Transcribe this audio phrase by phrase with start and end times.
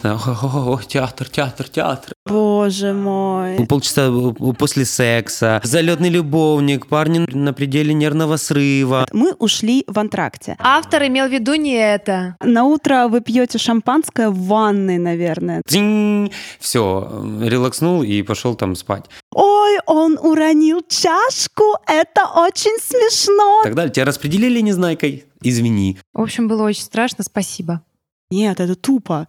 [0.00, 2.12] Театр, театр, театр.
[2.24, 3.66] Боже мой.
[3.66, 4.08] Полчаса
[4.56, 9.08] после секса, залетный любовник, парни на пределе нервного срыва.
[9.12, 10.54] Мы ушли в антракте.
[10.60, 12.36] Автор имел в виду не это.
[12.40, 15.62] На утро вы пьете шампанское в ванной, наверное.
[16.60, 19.06] Все, релакснул и пошел там спать.
[19.32, 23.62] Ой, он уронил чашку, это очень смешно.
[23.64, 25.98] Тогда тебя распределили незнайкой, извини.
[26.12, 27.82] В общем, было очень страшно, спасибо.
[28.30, 29.26] Нет, это тупо.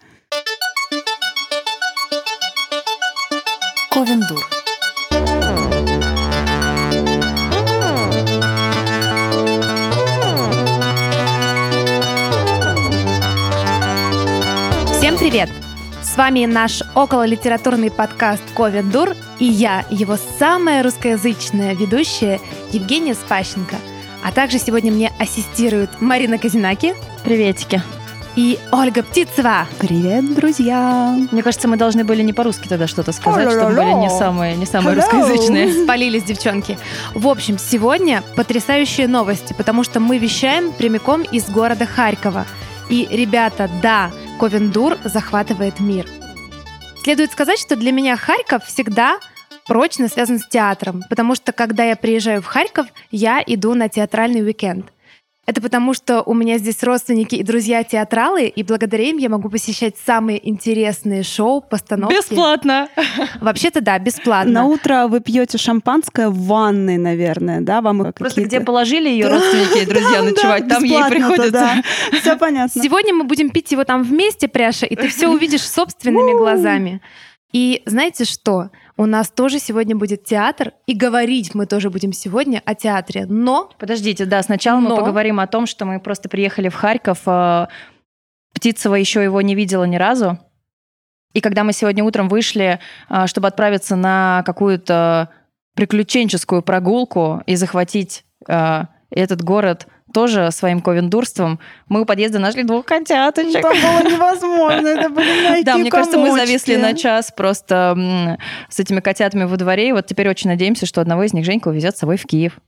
[3.92, 4.48] Ковендур.
[14.94, 15.50] Всем привет!
[16.04, 22.40] С вами наш окололитературный подкаст «Ковендур» и я, его самая русскоязычная ведущая
[22.72, 23.78] Евгения Спащенко.
[24.24, 26.94] А также сегодня мне ассистируют Марина Казинаки.
[27.24, 27.82] Приветики
[28.40, 29.68] и Ольга Птицева.
[29.80, 31.14] Привет, друзья!
[31.30, 34.66] Мне кажется, мы должны были не по-русски тогда что-то сказать, чтобы были не самые, не
[34.66, 35.02] самые Hello.
[35.02, 35.84] русскоязычные.
[35.84, 36.78] Спалились девчонки.
[37.14, 42.46] В общем, сегодня потрясающие новости, потому что мы вещаем прямиком из города Харькова.
[42.90, 44.10] И, ребята, да,
[44.40, 46.08] Ковендур захватывает мир.
[47.04, 49.20] Следует сказать, что для меня Харьков всегда
[49.68, 54.42] прочно связан с театром, потому что когда я приезжаю в Харьков, я иду на театральный
[54.46, 54.86] уикенд–
[55.50, 59.50] это потому, что у меня здесь родственники и друзья театралы, и благодаря им я могу
[59.50, 62.14] посещать самые интересные шоу, постановки.
[62.14, 62.88] Бесплатно.
[63.42, 64.52] Вообще-то да, бесплатно.
[64.52, 67.82] На утро вы пьете шампанское в ванной, наверное, да?
[67.82, 71.82] Вам Просто где положили ее родственники и друзья ночевать, там ей приходится.
[72.22, 72.80] Все понятно.
[72.84, 77.02] Сегодня мы будем пить его там вместе, Пряша, и ты все увидишь собственными глазами.
[77.52, 78.70] И знаете что?
[79.00, 83.26] У нас тоже сегодня будет театр, и говорить мы тоже будем сегодня о театре.
[83.30, 83.70] Но...
[83.80, 84.90] Подождите, да, сначала Но...
[84.90, 87.20] мы поговорим о том, что мы просто приехали в Харьков.
[87.26, 87.70] А,
[88.54, 90.38] Птицева еще его не видела ни разу.
[91.34, 95.30] И когда мы сегодня утром вышли, а, чтобы отправиться на какую-то
[95.76, 102.86] приключенческую прогулку и захватить а, этот город тоже своим ковендурством, мы у подъезда нашли двух
[102.86, 103.58] котяточек.
[103.58, 108.38] Это было невозможно, это были мягкие Да, мне кажется, мы зависли на час просто
[108.70, 111.70] с этими котятами во дворе, и вот теперь очень надеемся, что одного из них Женька
[111.70, 112.60] увезет с собой в Киев.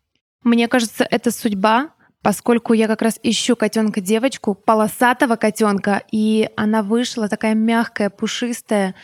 [0.44, 1.90] Мне кажется, это судьба,
[2.22, 8.96] поскольку я как раз ищу котенка-девочку, полосатого котенка, и она вышла такая мягкая, пушистая.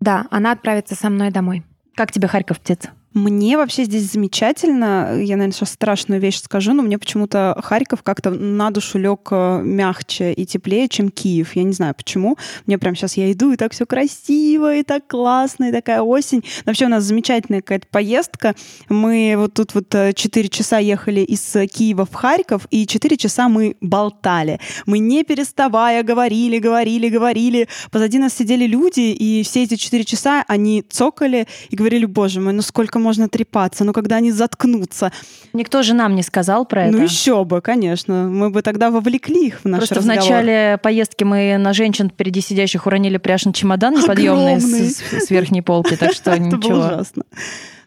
[0.00, 1.64] Да, она отправится со мной домой.
[1.96, 2.90] Как тебе Харьков, птица?
[3.14, 5.18] Мне вообще здесь замечательно.
[5.18, 9.62] Я, наверное, сейчас страшную вещь скажу, но мне почему-то Харьков как-то на душу лег э,
[9.64, 11.56] мягче и теплее, чем Киев.
[11.56, 12.36] Я не знаю почему.
[12.66, 16.44] Мне прям сейчас я иду, и так все красиво, и так классно, и такая осень.
[16.66, 18.54] Вообще у нас замечательная какая-то поездка.
[18.90, 23.48] Мы вот тут вот 4 э, часа ехали из Киева в Харьков, и 4 часа
[23.48, 24.60] мы болтали.
[24.84, 27.68] Мы не переставая говорили, говорили, говорили.
[27.90, 32.52] Позади нас сидели люди, и все эти 4 часа они цокали и говорили, боже мой,
[32.52, 35.12] ну сколько можно трепаться, но когда они заткнутся.
[35.54, 36.98] Никто же нам не сказал про ну, это.
[36.98, 38.28] Ну еще бы, конечно.
[38.28, 40.22] Мы бы тогда вовлекли их в наш Просто разговор.
[40.22, 45.62] в начале поездки мы на женщин впереди сидящих уронили пряжный чемодан неподъемный с, с верхней
[45.62, 46.80] полки, так что ничего.
[46.80, 47.24] Ужасно.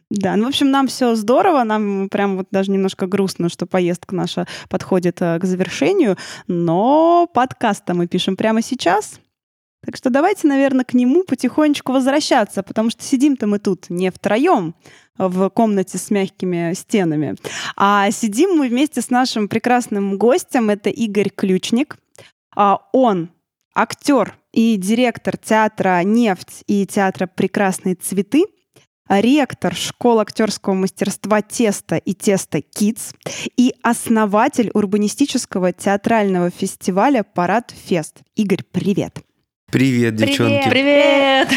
[0.09, 4.15] Да, ну, в общем, нам все здорово, нам прям вот даже немножко грустно, что поездка
[4.15, 6.17] наша подходит э, к завершению,
[6.47, 9.19] но подкаст-то мы пишем прямо сейчас,
[9.83, 14.75] так что давайте, наверное, к нему потихонечку возвращаться, потому что сидим-то мы тут не втроем
[15.29, 17.35] в комнате с мягкими стенами,
[17.75, 21.97] а сидим мы вместе с нашим прекрасным гостем, это Игорь Ключник.
[22.55, 23.29] А он
[23.73, 28.43] актер и директор театра «Нефть» и театра «Прекрасные цветы»,
[29.07, 33.15] ректор школы актерского мастерства «Тесто» и «Тесто Kids
[33.57, 38.17] и основатель урбанистического театрального фестиваля «Парад Фест».
[38.35, 39.19] Игорь, привет!
[39.71, 40.69] Привет, девчонки.
[40.69, 41.47] Привет.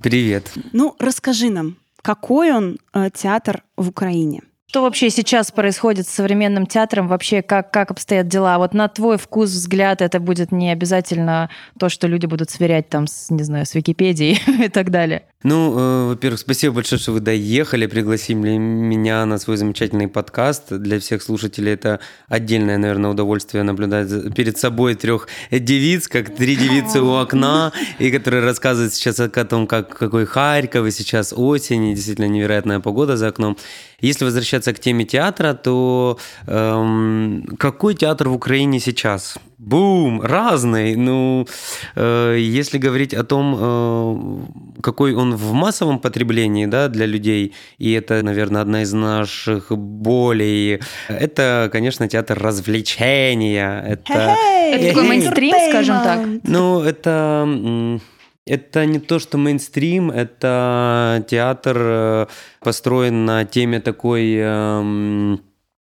[0.00, 0.50] Привет.
[0.72, 1.76] Ну, расскажи нам,
[2.08, 4.40] какой он э, театр в Украине?
[4.70, 7.08] Что вообще сейчас происходит с современным театром?
[7.08, 8.58] Вообще, как, как обстоят дела?
[8.58, 11.48] Вот на твой вкус, взгляд, это будет не обязательно
[11.78, 15.22] то, что люди будут сверять там с, не знаю, с Википедией и так далее.
[15.42, 20.70] Ну, э, во-первых, спасибо большое, что вы доехали, пригласили меня на свой замечательный подкаст.
[20.70, 27.00] Для всех слушателей это отдельное, наверное, удовольствие наблюдать перед собой трех девиц, как три девицы
[27.00, 31.94] у окна, и которые рассказывают сейчас о том, как, какой Харьков, и сейчас осень, и
[31.94, 33.56] действительно невероятная погода за окном.
[34.00, 39.34] Если возвращаться к теме театра, то эм, какой театр в Украине сейчас?
[39.58, 40.22] Бум!
[40.22, 40.94] Разный.
[40.94, 41.48] Ну,
[41.96, 47.92] э, если говорить о том, э, какой он в массовом потреблении да, для людей, и
[47.92, 53.82] это, наверное, одна из наших болей, это, конечно, театр развлечения.
[53.84, 54.36] Это,
[54.72, 56.20] это такой мейнстрим, скажем так.
[56.44, 57.98] Ну, это
[58.48, 62.26] Это не то, что мейнстрим, это театр э,
[62.60, 65.38] построен на теме такой...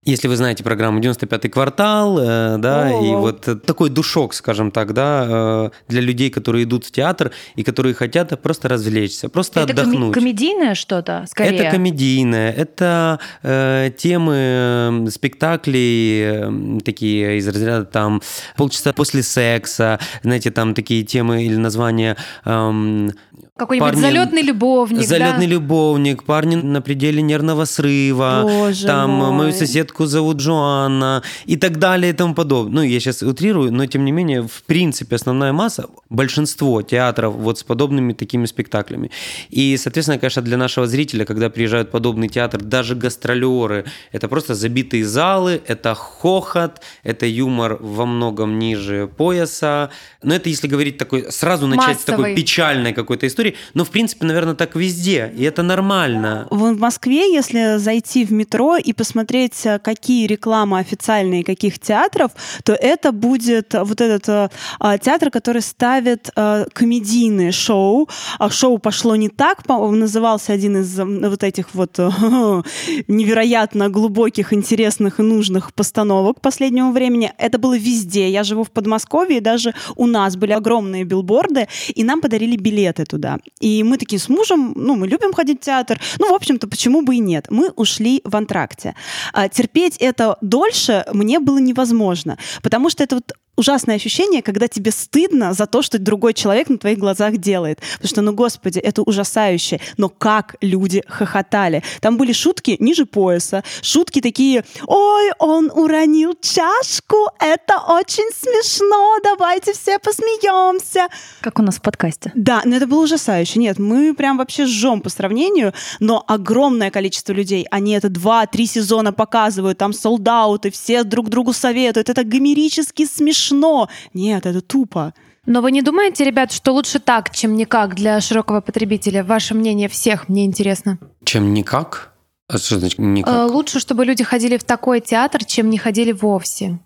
[0.05, 3.05] Если вы знаете программу «95-й квартал», э, да, О-о-о.
[3.05, 7.63] и вот такой душок, скажем так, да, э, для людей, которые идут в театр и
[7.63, 10.11] которые хотят просто развлечься, просто это отдохнуть.
[10.11, 11.57] Это комедийное что-то, скорее?
[11.57, 18.23] Это комедийное, это э, темы спектаклей э, такие из разряда там
[18.57, 22.17] «Полчаса после секса», знаете, там такие темы или названия...
[22.45, 23.09] Э,
[23.55, 25.07] какой-нибудь парни, залетный любовник.
[25.07, 25.53] Залетный да?
[25.53, 28.41] любовник, парни на пределе нервного срыва.
[28.43, 29.31] Боже там мой.
[29.31, 32.73] мою соседку зовут Джоанна и так далее и тому подобное.
[32.73, 37.59] Ну, я сейчас утрирую, но тем не менее, в принципе, основная масса, большинство театров вот
[37.59, 39.11] с подобными такими спектаклями.
[39.51, 45.05] И, соответственно, конечно, для нашего зрителя, когда приезжают подобный театр, даже гастролеры, это просто забитые
[45.05, 49.91] залы, это хохот, это юмор во многом ниже пояса.
[50.23, 52.01] Но это если говорить такой, сразу начать Массовый.
[52.01, 56.47] с такой печальной какой-то истории, истории, но в принципе, наверное, так везде, и это нормально.
[56.51, 62.33] В Москве, если зайти в метро и посмотреть, э, какие рекламы официальные каких театров,
[62.65, 64.49] то это будет вот этот э,
[64.81, 68.09] а, театр, который ставит э, комедийные шоу.
[68.39, 71.99] А шоу пошло не так, назывался один из вот этих вот
[73.09, 77.33] невероятно глубоких, интересных и нужных постановок последнего времени.
[77.39, 78.31] Это было везде.
[78.31, 83.05] Я живу в Подмосковье, и даже у нас были огромные билборды, и нам подарили билеты
[83.05, 83.39] туда.
[83.61, 86.01] И мы такие с мужем, ну, мы любим ходить в театр.
[86.19, 87.47] Ну, в общем-то, почему бы и нет?
[87.51, 88.95] Мы ушли в антракте.
[89.33, 89.49] А,
[89.99, 95.67] это дольше мне было невозможно, потому что это вот ужасное ощущение, когда тебе стыдно за
[95.67, 97.81] то, что другой человек на твоих глазах делает.
[97.95, 99.81] Потому что, ну, господи, это ужасающе.
[99.99, 101.83] Но как люди хохотали.
[102.01, 109.75] Там были шутки ниже пояса, шутки такие, ой, он уронил чашку, это очень смешно, давайте
[109.75, 111.09] все посмеемся.
[111.41, 112.33] Как у нас в подкасте.
[112.35, 113.59] Да, но это было ужасающе.
[113.59, 119.13] Нет, мы прям вообще жжем по сравнению, но огромное количество людей, они это два-три сезона
[119.13, 123.89] показывают, там солдаты, все друг другу советуют, это гомерически смешно смешно.
[124.15, 125.15] Нет, это тупо.
[125.47, 129.25] Но вы не думаете, ребят, что лучше так, чем никак для широкого потребителя?
[129.25, 130.99] Ваше мнение всех, мне интересно.
[131.25, 132.13] Чем никак?
[132.49, 133.35] А что значит никак?
[133.35, 136.79] Э, лучше, чтобы люди ходили в такой театр, чем не ходили вовсе.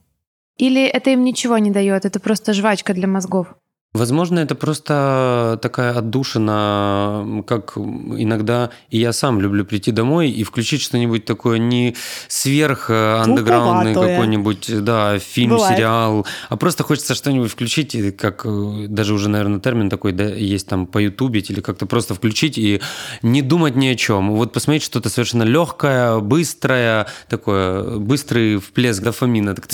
[0.56, 3.49] Или это им ничего не дает, это просто жвачка для мозгов?
[3.96, 10.82] Возможно, это просто такая отдушина, как иногда и я сам люблю прийти домой и включить
[10.82, 11.96] что-нибудь такое не
[12.28, 15.76] сверх э, андеграундный какой-нибудь, да, фильм, Бывает.
[15.76, 20.69] сериал, а просто хочется что-нибудь включить, как э, даже уже, наверное, термин такой, да, есть
[20.69, 22.81] там по ютубить или как-то просто включить и
[23.22, 24.32] не думать ни о чем.
[24.32, 29.54] Вот посмотреть что-то совершенно легкое, быстрое, такое, быстрый всплеск дофамина.
[29.54, 29.66] Так,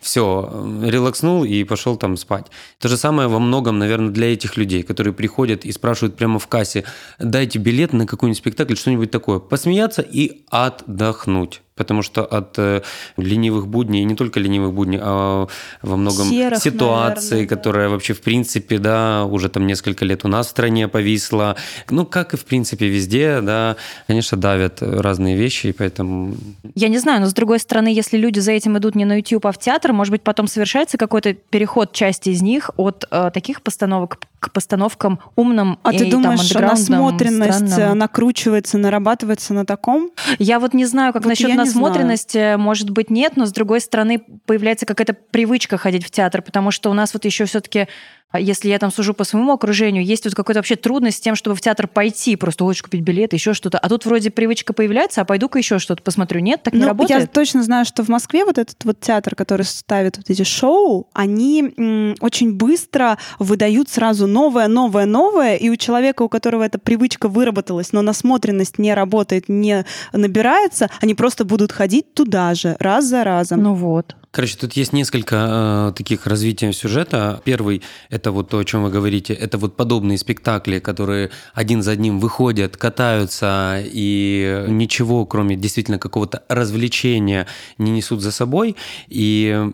[0.00, 2.46] все, релакснул и пошел там спать.
[2.80, 6.46] То же самое во многом, наверное, для этих людей, которые приходят и спрашивают прямо в
[6.46, 6.84] кассе,
[7.18, 9.38] дайте билет на какой-нибудь спектакль, что-нибудь такое.
[9.38, 12.82] Посмеяться и отдохнуть потому что от э,
[13.16, 15.46] ленивых будней, не только ленивых будней, а
[15.82, 20.28] во многом Серых, ситуации, наверное, которая вообще в принципе, да, уже там несколько лет у
[20.28, 21.56] нас в стране повисла,
[21.90, 23.76] ну, как и в принципе везде, да,
[24.06, 26.34] конечно, давят разные вещи, и поэтому...
[26.74, 29.44] Я не знаю, но с другой стороны, если люди за этим идут не на YouTube,
[29.46, 33.60] а в театр, может быть, потом совершается какой-то переход части из них от э, таких
[33.60, 37.98] постановок к постановкам умным а и ты думаешь, там, насмотренность странным.
[37.98, 40.10] накручивается, нарабатывается на таком?
[40.38, 44.22] Я вот не знаю, как вот насчет насмотренности, может быть, нет, но с другой стороны
[44.46, 47.88] появляется какая-то привычка ходить в театр, потому что у нас вот еще все-таки
[48.34, 51.56] если я там сужу по своему окружению, есть вот какая-то вообще трудность с тем, чтобы
[51.56, 53.78] в театр пойти, просто хочешь купить билет, еще что-то.
[53.78, 56.40] А тут вроде привычка появляется, а пойду-ка еще что-то посмотрю.
[56.40, 57.20] Нет, так ну, не работает?
[57.20, 61.08] Я точно знаю, что в Москве вот этот вот театр, который ставит вот эти шоу,
[61.12, 67.28] они очень быстро выдают сразу новое, новое, новое, и у человека, у которого эта привычка
[67.28, 73.24] выработалась, но насмотренность не работает, не набирается, они просто будут ходить туда же, раз за
[73.24, 73.62] разом.
[73.62, 74.16] Ну вот.
[74.30, 77.40] Короче, тут есть несколько э, таких развитий сюжета.
[77.44, 79.32] Первый– это вот то, о чем вы говорите.
[79.32, 86.42] Это вот подобные спектакли, которые один за одним выходят, катаются и ничего, кроме действительно какого-то
[86.48, 87.46] развлечения,
[87.78, 88.76] не несут за собой.
[89.08, 89.70] И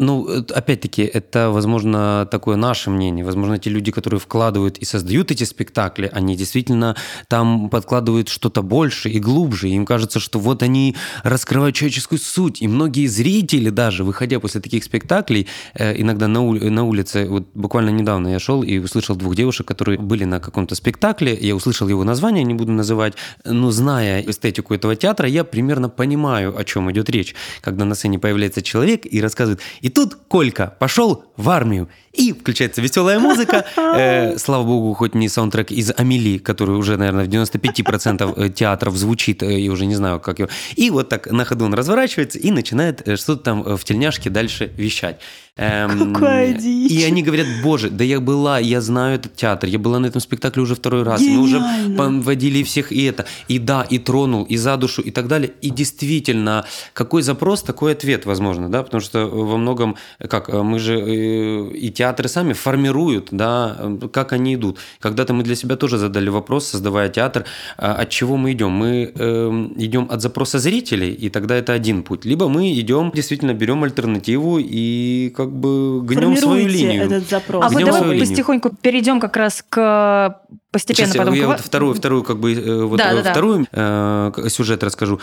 [0.00, 3.22] ну, опять-таки, это, возможно, такое наше мнение.
[3.22, 6.96] Возможно, те люди, которые вкладывают и создают эти спектакли, они действительно
[7.28, 9.68] там подкладывают что-то больше и глубже.
[9.68, 12.62] им кажется, что вот они раскрывают человеческую суть.
[12.62, 17.48] И многие зрители даже, выходя после таких спектаклей, э, иногда на, ули- на улице, вот
[17.52, 21.36] буквально недавно я шел и услышал двух девушек, которые были на каком-то спектакле.
[21.38, 23.14] Я услышал его название, не буду называть.
[23.44, 27.34] Но зная эстетику этого театра, я примерно понимаю, о чем идет речь.
[27.60, 32.80] Когда на сцене появляется человек и рассказывает, и тут Колька пошел в армию и включается
[32.80, 33.64] веселая музыка.
[33.76, 38.96] Э, слава богу, хоть не саундтрек из Амели, который уже, наверное, в 95% э, театров
[38.96, 40.48] звучит, э, и уже не знаю, как его.
[40.74, 44.72] И вот так на ходу он разворачивается и начинает э, что-то там в тельняшке дальше
[44.76, 45.20] вещать.
[45.56, 46.90] Эм, Какая дичь.
[46.90, 50.20] И они говорят, боже, да я была, я знаю этот театр, я была на этом
[50.20, 51.20] спектакле уже второй раз.
[51.20, 51.38] Гениально.
[51.38, 55.28] Мы уже водили всех и это, и да, и тронул, и за душу, и так
[55.28, 55.52] далее.
[55.60, 59.96] И действительно, какой запрос, такой ответ, возможно, да, потому что во многом,
[60.28, 63.76] как мы же и театры сами формируют, да,
[64.12, 64.78] как они идут.
[65.00, 67.44] Когда-то мы для себя тоже задали вопрос, создавая театр,
[67.76, 68.70] а, от чего мы идем.
[68.70, 72.24] Мы э, идем от запроса зрителей, и тогда это один путь.
[72.24, 77.04] Либо мы идем, действительно берем альтернативу и как бы гнем свою линию.
[77.04, 77.64] этот запрос.
[77.66, 80.40] А вот давай потихоньку перейдем как раз к
[80.70, 81.34] постепенно Сейчас потом.
[81.34, 84.32] Я, вот вторую, вторую как бы э, вот да, да, вторую да.
[84.34, 85.20] Э, сюжет расскажу.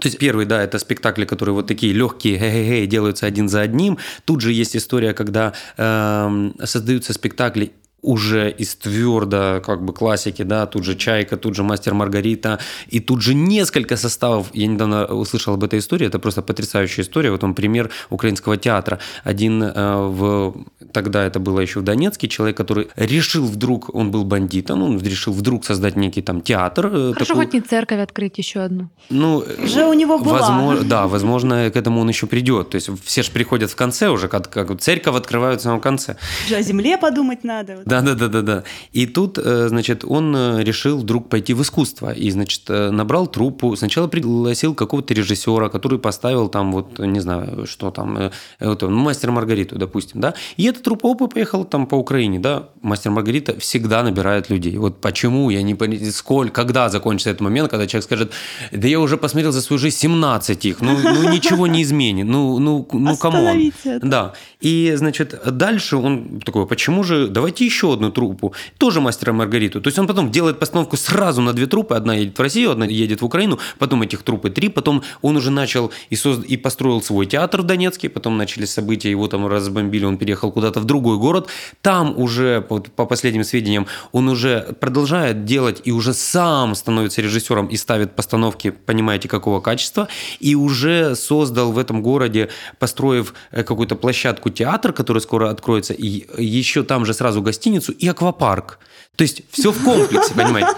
[0.00, 3.98] То есть первый, да, это спектакли, которые вот такие легкие, хе-хе-хе, делаются один за одним.
[4.24, 10.66] Тут же есть история, когда э, создаются спектакли уже из твердо как бы классики, да,
[10.66, 14.48] тут же «Чайка», тут же «Мастер Маргарита», и тут же несколько составов.
[14.52, 17.30] Я недавно услышал об этой истории, это просто потрясающая история.
[17.30, 18.98] Вот он пример украинского театра.
[19.24, 20.64] Один э, в...
[20.92, 25.32] Тогда это было еще в Донецке, человек, который решил вдруг, он был бандитом, он решил
[25.32, 26.86] вдруг создать некий там театр.
[26.86, 27.46] Э, Хорошо, такой...
[27.46, 28.88] хоть не церковь открыть еще одну.
[29.10, 30.38] Ну, уже у него была.
[30.38, 32.70] Возможно, да, возможно, к этому он еще придет.
[32.70, 36.16] То есть все же приходят в конце уже, как, как церковь открывают в самом конце.
[36.46, 37.82] Уже о земле подумать надо.
[37.88, 38.64] Да, да, да, да, да.
[38.92, 42.12] И тут, э, значит, он э, решил вдруг пойти в искусство.
[42.12, 43.76] И, значит, э, набрал труппу.
[43.76, 48.30] Сначала пригласил какого-то режиссера, который поставил там, вот, не знаю, что там,
[48.60, 50.34] вот, мастер Маргариту, допустим, да.
[50.58, 52.68] И эта труппа опа поехала там по Украине, да.
[52.82, 54.76] Мастер Маргарита всегда набирает людей.
[54.76, 58.32] Вот почему, я не понимаю, сколько, когда закончится этот момент, когда человек скажет,
[58.72, 62.58] да я уже посмотрел за свою жизнь 17 их, ну, ну ничего не изменит, ну,
[62.58, 63.72] ну, ну, come on.
[64.02, 64.34] Да.
[64.60, 69.80] И, значит, дальше он такой, почему же, давайте еще одну труппу, тоже мастера Маргариту.
[69.80, 72.86] То есть он потом делает постановку сразу на две трупы, одна едет в Россию, одна
[72.86, 76.44] едет в Украину, потом этих трупы три, потом он уже начал и, созд...
[76.44, 80.80] и построил свой театр в Донецке, потом начались события, его там разбомбили, он переехал куда-то
[80.80, 81.48] в другой город,
[81.82, 87.76] там уже, по последним сведениям, он уже продолжает делать и уже сам становится режиссером и
[87.76, 90.08] ставит постановки, понимаете, какого качества,
[90.40, 96.26] и уже создал в этом городе, построив э, какую-то площадку театр, который скоро откроется, и
[96.42, 98.78] еще там же сразу гостиницу, и аквапарк.
[99.16, 100.70] То есть все в комплексе, понимаете?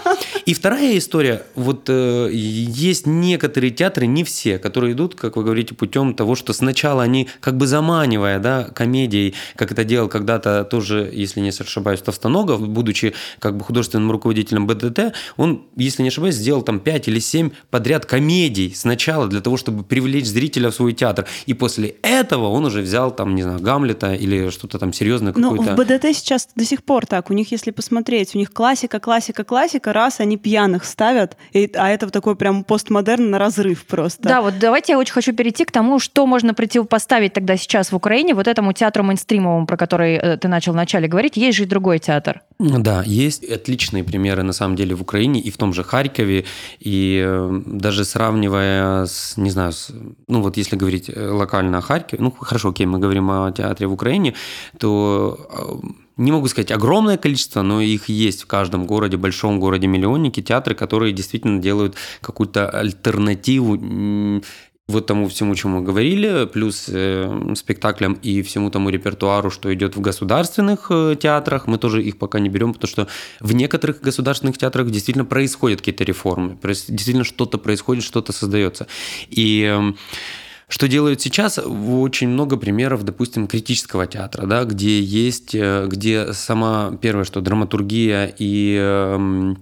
[0.45, 5.75] И вторая история, вот э, есть некоторые театры, не все, которые идут, как вы говорите,
[5.75, 11.09] путем того, что сначала они, как бы заманивая, да, комедией, как это делал когда-то тоже,
[11.11, 16.61] если не ошибаюсь, Товстоногов, будучи как бы художественным руководителем БДТ, он, если не ошибаюсь, сделал
[16.61, 21.25] там 5 или 7 подряд комедий сначала для того, чтобы привлечь зрителя в свой театр.
[21.45, 25.63] И после этого он уже взял там, не знаю, Гамлета или что-то там серьезное какое-то.
[25.63, 27.29] Ну, в БДТ сейчас до сих пор так.
[27.29, 31.89] У них, если посмотреть, у них классика, классика, классика, раз они пьяных ставят, и, а
[31.89, 34.23] это такой прям постмодерн на разрыв просто.
[34.23, 37.95] Да, вот давайте я очень хочу перейти к тому, что можно противопоставить тогда сейчас в
[37.95, 41.37] Украине вот этому театру мейнстримовому, про который э, ты начал вначале говорить.
[41.37, 42.41] Есть же и другой театр.
[42.59, 46.45] Да, есть отличные примеры на самом деле в Украине и в том же Харькове,
[46.79, 49.91] и э, даже сравнивая с, не знаю, с,
[50.27, 53.87] ну вот если говорить э, локально о Харькове, ну хорошо, окей, мы говорим о театре
[53.87, 54.35] в Украине,
[54.77, 55.81] то
[56.21, 61.13] не могу сказать огромное количество, но их есть в каждом городе, большом городе-миллионнике, театры, которые
[61.13, 64.41] действительно делают какую-то альтернативу
[64.87, 69.95] вот тому всему, чему мы говорили, плюс э, спектаклям и всему тому репертуару, что идет
[69.95, 73.07] в государственных э, театрах, мы тоже их пока не берем, потому что
[73.39, 78.87] в некоторых государственных театрах действительно происходят какие-то реформы, действительно что-то происходит, что-то создается.
[79.29, 79.93] И э,
[80.71, 81.59] что делают сейчас?
[81.59, 88.33] Очень много примеров, допустим, критического театра, да, где есть, э, где сама, первое, что драматургия
[88.37, 89.57] и эм,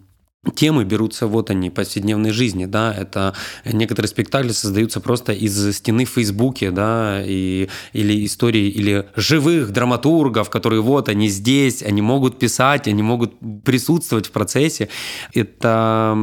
[0.56, 3.34] темы берутся вот они, повседневной жизни, да, это
[3.66, 10.52] некоторые спектакли создаются просто из стены в Фейсбуке, да, и, или истории, или живых драматургов,
[10.52, 13.34] которые вот они здесь, они могут писать, они могут
[13.66, 14.90] присутствовать в процессе.
[15.34, 16.16] Это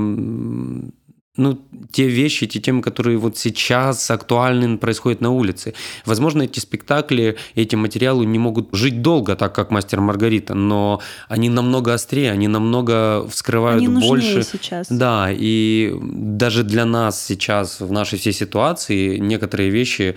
[1.37, 1.61] ну,
[1.93, 5.75] те вещи, те темы, которые вот сейчас актуальны, происходят на улице.
[6.05, 11.49] Возможно, эти спектакли, эти материалы не могут жить долго, так как «Мастер Маргарита», но они
[11.49, 14.43] намного острее, они намного вскрывают они больше.
[14.43, 14.87] сейчас.
[14.91, 20.17] Да, и даже для нас сейчас в нашей всей ситуации некоторые вещи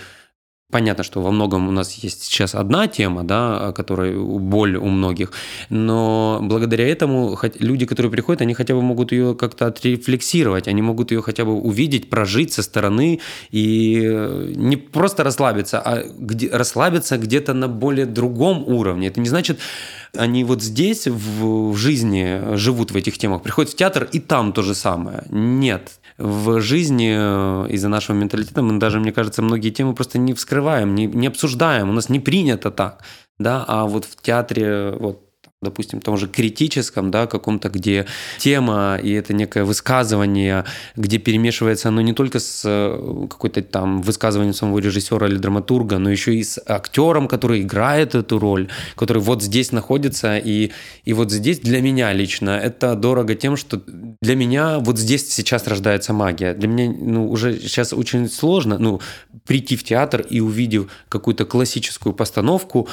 [0.72, 5.32] Понятно, что во многом у нас есть сейчас одна тема, да, которая боль у многих,
[5.70, 11.10] но благодаря этому люди, которые приходят, они хотя бы могут ее как-то отрефлексировать, они могут
[11.10, 17.18] ее хотя бы увидеть, прожить со стороны и э, не просто расслабиться, а где, расслабиться
[17.18, 19.08] где-то на более другом уровне.
[19.08, 19.60] Это не значит,
[20.16, 24.54] они вот здесь в, в жизни живут в этих темах, приходят в театр и там
[24.54, 25.24] то же самое.
[25.32, 28.62] Нет, в жизни э, из-за нашего менталитета.
[28.62, 32.20] Мы даже, мне кажется, многие темы просто не вскрываем, не, не обсуждаем, у нас не
[32.20, 33.04] принято так,
[33.40, 35.29] да, а вот в театре вот
[35.62, 38.06] допустим, том же критическом, да, каком-то, где
[38.38, 40.64] тема и это некое высказывание,
[40.96, 46.10] где перемешивается оно не только с э, какой-то там высказыванием самого режиссера или драматурга, но
[46.10, 50.72] еще и с актером, который играет эту роль, который вот здесь находится, и,
[51.04, 53.82] и вот здесь для меня лично это дорого тем, что
[54.22, 56.54] для меня вот здесь сейчас рождается магия.
[56.54, 59.02] Для меня ну, уже сейчас очень сложно ну,
[59.46, 62.88] прийти в театр и увидев какую-то классическую постановку,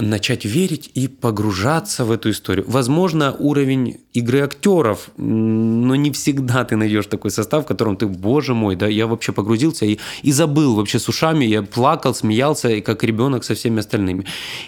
[0.00, 2.64] начать верить и погружаться в эту историю.
[2.68, 8.54] Возможно, уровень игры актеров, но не всегда ты найдешь такой состав, в котором ты, боже
[8.54, 12.80] мой, да, я вообще погрузился и, и забыл вообще с ушами, я плакал, смеялся, и
[12.80, 14.24] как ребенок со всеми остальными.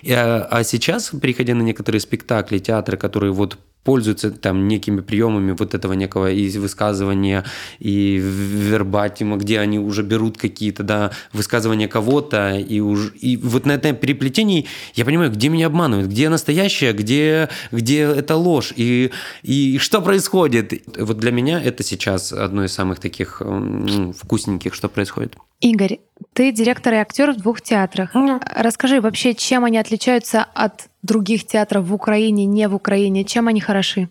[0.09, 5.73] А, а сейчас, приходя на некоторые спектакли, театры, которые вот пользуются там некими приемами вот
[5.73, 7.47] этого некого и высказывания,
[7.79, 13.73] и вербатима, где они уже берут какие-то, да, высказывания кого-то, и, уж, и вот на
[13.73, 19.11] этом переплетении я понимаю, где меня обманывают, где настоящее, где, где это ложь, и,
[19.43, 20.75] и что происходит.
[20.99, 25.35] Вот для меня это сейчас одно из самых таких ну, вкусненьких, что происходит.
[25.61, 25.99] Игорь,
[26.35, 28.15] ты директор и актер в двух театрах.
[28.15, 28.41] Mm.
[28.55, 33.61] Расскажи вообще, чем они отличаются от других театров в Украине, не в Украине, чем они
[33.61, 34.09] хороши?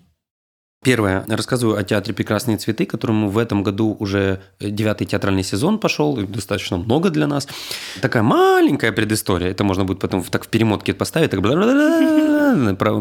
[0.84, 1.26] Первое.
[1.28, 6.78] Рассказываю о театре «Прекрасные цветы», которому в этом году уже девятый театральный сезон пошел, достаточно
[6.78, 7.48] много для нас.
[8.00, 9.50] Такая маленькая предыстория.
[9.50, 11.42] Это можно будет потом так в перемотке поставить, так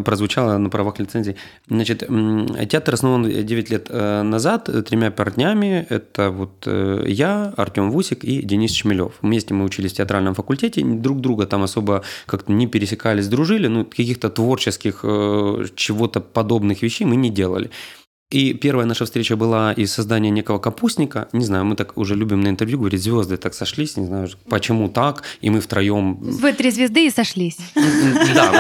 [0.05, 1.37] прозвучало на правах лицензии.
[1.69, 2.01] Значит,
[2.71, 5.87] театр основан 9 лет э, назад тремя парнями.
[5.89, 9.13] Это вот э, я, Артем Вусик и Денис Шмелев.
[9.23, 13.85] Вместе мы учились в театральном факультете, друг друга там особо как-то не пересекались, дружили, ну,
[13.85, 17.66] каких-то творческих э, чего-то подобных вещей мы не делали.
[18.29, 21.29] И первая наша встреча была из создания некого капустника.
[21.33, 24.89] Не знаю, мы так уже любим на интервью говорить, звезды так сошлись, не знаю, почему
[24.89, 26.17] так, и мы втроем...
[26.17, 27.59] Вы три звезды и сошлись.
[28.35, 28.51] Да,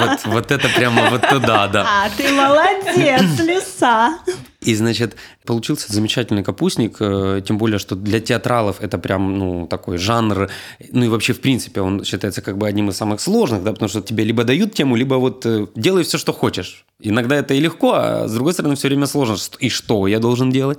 [0.00, 1.86] вот, вот это прямо вот туда, да.
[1.88, 4.18] А, ты молодец, лиса.
[4.64, 9.98] И, значит, получился замечательный капустник, э, тем более, что для театралов это прям, ну, такой
[9.98, 10.48] жанр,
[10.92, 13.88] ну и вообще, в принципе, он считается как бы одним из самых сложных, да, потому
[13.88, 16.84] что тебе либо дают тему, либо вот э, делай все, что хочешь.
[17.04, 19.36] Иногда это и легко, а с другой стороны, все время сложно.
[19.58, 20.78] И что я должен делать?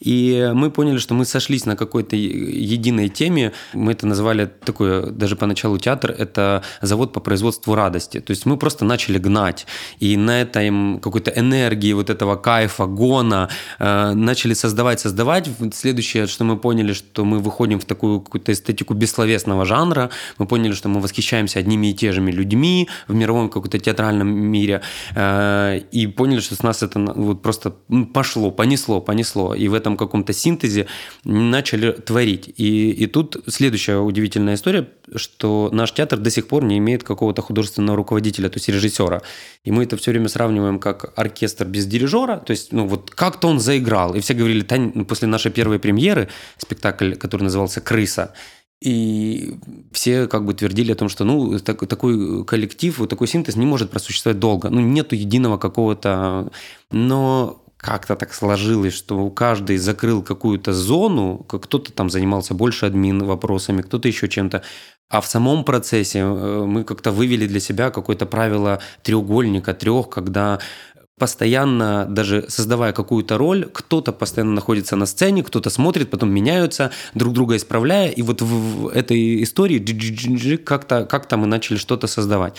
[0.00, 3.52] И мы поняли, что мы сошлись на какой-то единой теме.
[3.72, 8.18] Мы это назвали такое, даже поначалу театр, это завод по производству радости.
[8.18, 9.66] То есть мы просто начали гнать.
[10.00, 15.48] И на этой какой-то энергии, вот этого кайфа, гона э, начали создавать, создавать.
[15.74, 20.10] Следующее, что мы поняли, что мы выходим в такую какую-то эстетику бессловесного жанра.
[20.38, 24.82] Мы поняли, что мы восхищаемся одними и теми же людьми в мировом каком-то театральном мире.
[25.14, 27.74] Э, и поняли, что с нас это вот просто
[28.14, 29.54] пошло, понесло, понесло.
[29.54, 30.86] И в этом каком-то синтезе
[31.24, 32.52] начали творить.
[32.56, 37.42] И, и тут следующая удивительная история, что наш театр до сих пор не имеет какого-то
[37.42, 39.22] художественного руководителя, то есть режиссера.
[39.64, 43.48] И мы это все время сравниваем как оркестр без дирижера, то есть, ну вот как-то
[43.48, 44.14] он заиграл.
[44.14, 48.34] И все говорили, Тань, ну, после нашей первой премьеры, спектакль, который назывался «Крыса»,
[48.82, 49.58] и
[49.92, 53.64] все как бы твердили о том, что ну, так, такой коллектив, вот такой синтез не
[53.64, 54.70] может просуществовать долго.
[54.70, 56.50] Ну, нету единого какого-то...
[56.90, 63.82] Но как-то так сложилось, что каждый закрыл какую-то зону, кто-то там занимался больше админ вопросами,
[63.82, 64.62] кто-то еще чем-то.
[65.08, 70.58] А в самом процессе э, мы как-то вывели для себя какое-то правило треугольника, трех, когда
[71.22, 77.32] постоянно, даже создавая какую-то роль, кто-то постоянно находится на сцене, кто-то смотрит, потом меняются, друг
[77.32, 79.78] друга исправляя, и вот в этой истории
[80.56, 82.54] как-то как мы начали что-то создавать.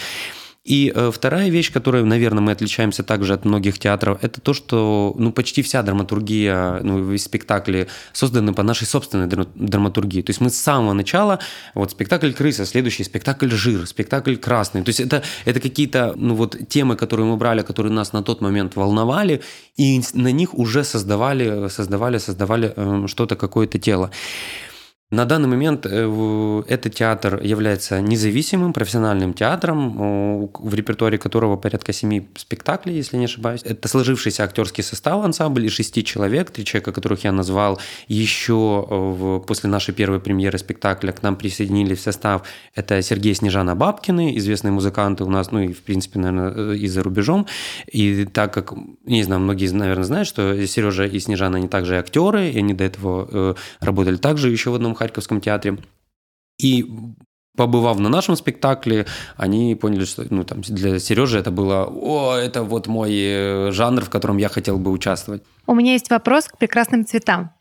[0.64, 5.14] И э, вторая вещь, которой, наверное, мы отличаемся также от многих театров, это то, что
[5.18, 10.22] ну, почти вся драматургия, ну, спектакли созданы по нашей собственной драматургии.
[10.22, 11.40] То есть мы с самого начала,
[11.74, 14.84] вот спектакль «Крыса», следующий спектакль «Жир», спектакль «Красный».
[14.84, 18.40] То есть это, это какие-то ну, вот, темы, которые мы брали, которые нас на тот
[18.40, 19.42] момент волновали,
[19.76, 24.12] и на них уже создавали, создавали, создавали э, что-то, какое-то тело.
[25.14, 32.28] На данный момент э, этот театр является независимым профессиональным театром, в репертуаре которого порядка семи
[32.36, 33.62] спектаклей, если не ошибаюсь.
[33.64, 37.80] Это сложившийся актерский состав, ансамбль из шести человек, три человека, которых я назвал.
[38.08, 42.42] Еще э, после нашей первой премьеры спектакля к нам присоединились в состав.
[42.74, 47.04] Это Сергей Снежана Бабкины, известные музыканты у нас, ну и, в принципе, наверное, и за
[47.04, 47.46] рубежом.
[47.86, 48.74] И так как,
[49.06, 52.84] не знаю, многие, наверное, знают, что Сережа и Снежана, они также актеры, и они до
[52.84, 55.78] этого э, работали также еще в одном Харьковском театре.
[56.60, 56.86] И
[57.58, 59.06] побывав на нашем спектакле,
[59.38, 64.02] они поняли, что ну, там, для Сережи это было, о, это вот мой э, жанр,
[64.02, 65.44] в котором я хотел бы участвовать.
[65.68, 67.52] У меня есть вопрос к прекрасным цветам.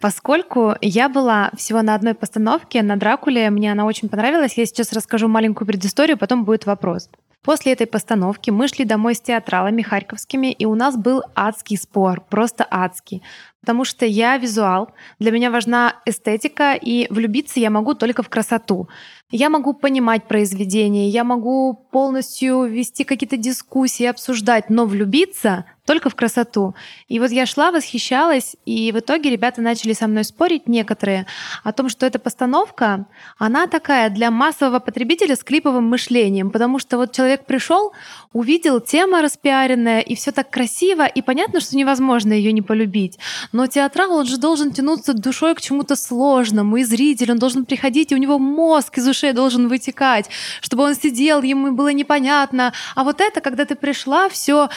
[0.00, 4.58] Поскольку я была всего на одной постановке на Дракуле, мне она очень понравилась.
[4.58, 7.08] Я сейчас расскажу маленькую предысторию, потом будет вопрос.
[7.42, 12.22] После этой постановки мы шли домой с театралами харьковскими, и у нас был адский спор,
[12.22, 13.22] просто адский
[13.64, 18.90] потому что я визуал, для меня важна эстетика, и влюбиться я могу только в красоту.
[19.30, 26.14] Я могу понимать произведение, я могу полностью вести какие-то дискуссии, обсуждать, но влюбиться только в
[26.14, 26.74] красоту.
[27.08, 31.26] И вот я шла, восхищалась, и в итоге ребята начали со мной спорить некоторые
[31.62, 33.06] о том, что эта постановка,
[33.38, 37.92] она такая для массового потребителя с клиповым мышлением, потому что вот человек пришел,
[38.32, 43.18] увидел тема распиаренная, и все так красиво, и понятно, что невозможно ее не полюбить.
[43.52, 48.10] Но театрал, он же должен тянуться душой к чему-то сложному, и зритель, он должен приходить,
[48.10, 50.30] и у него мозг из ушей должен вытекать,
[50.62, 52.72] чтобы он сидел, ему было непонятно.
[52.94, 54.70] А вот это, когда ты пришла, все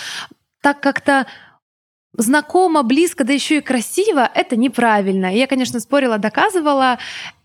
[0.62, 1.28] так как-то
[2.14, 5.34] знакомо, близко, да еще и красиво, это неправильно.
[5.34, 6.98] Я, конечно, спорила, доказывала,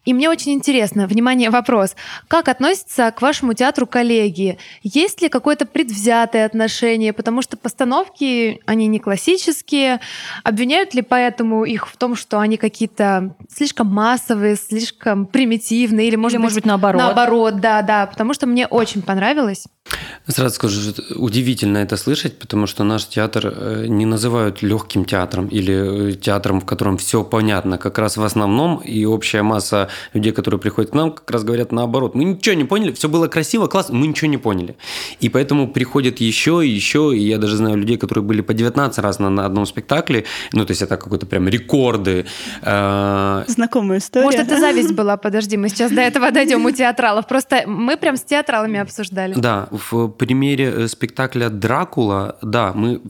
[0.05, 1.95] и мне очень интересно, внимание, вопрос.
[2.27, 4.59] Как относятся к вашему театру коллеги?
[4.83, 7.13] Есть ли какое-то предвзятое отношение?
[7.13, 10.01] Потому что постановки, они не классические.
[10.43, 16.09] Обвиняют ли поэтому их в том, что они какие-то слишком массовые, слишком примитивные?
[16.09, 17.01] Или, может, или, быть, может быть, наоборот?
[17.01, 18.07] Наоборот, да, да.
[18.07, 19.67] Потому что мне очень понравилось.
[20.27, 20.81] Сразу скажу,
[21.17, 26.61] удивительно это слышать, потому что наш театр э, не называют легким театром или э, театром,
[26.61, 27.79] в котором все понятно.
[27.79, 31.73] Как раз в основном и общая масса людей, которые приходят к нам, как раз говорят
[31.73, 32.15] наоборот.
[32.15, 34.77] Мы ничего не поняли, все было красиво, классно, мы ничего не поняли.
[35.21, 38.99] И поэтому приходят еще и еще, и я даже знаю людей, которые были по 19
[38.99, 42.27] раз на, на одном спектакле, ну, то есть это какой-то прям рекорды.
[42.63, 44.25] Э, Знакомая история.
[44.25, 47.27] Может, это зависть была, подожди, мы сейчас до этого дойдем у театралов.
[47.27, 49.35] Просто мы прям с театралами обсуждали.
[49.37, 53.01] Да, в примере э, спектакля «Дракула», да, мы,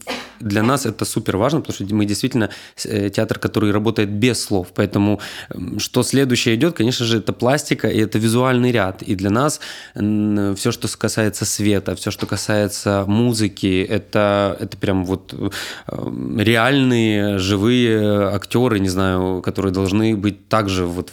[0.41, 2.51] для нас это супер важно, потому что мы действительно
[2.85, 4.69] э, театр, который работает без слов.
[4.75, 5.21] Поэтому
[5.79, 9.03] что следующее идет, конечно же, это пластика и это визуальный ряд.
[9.03, 9.61] И для нас
[9.95, 15.51] все, что касается света, все, что касается музыки, это, это прям вот э,
[16.39, 21.13] реальные, живые актеры, не знаю, которые должны быть также вот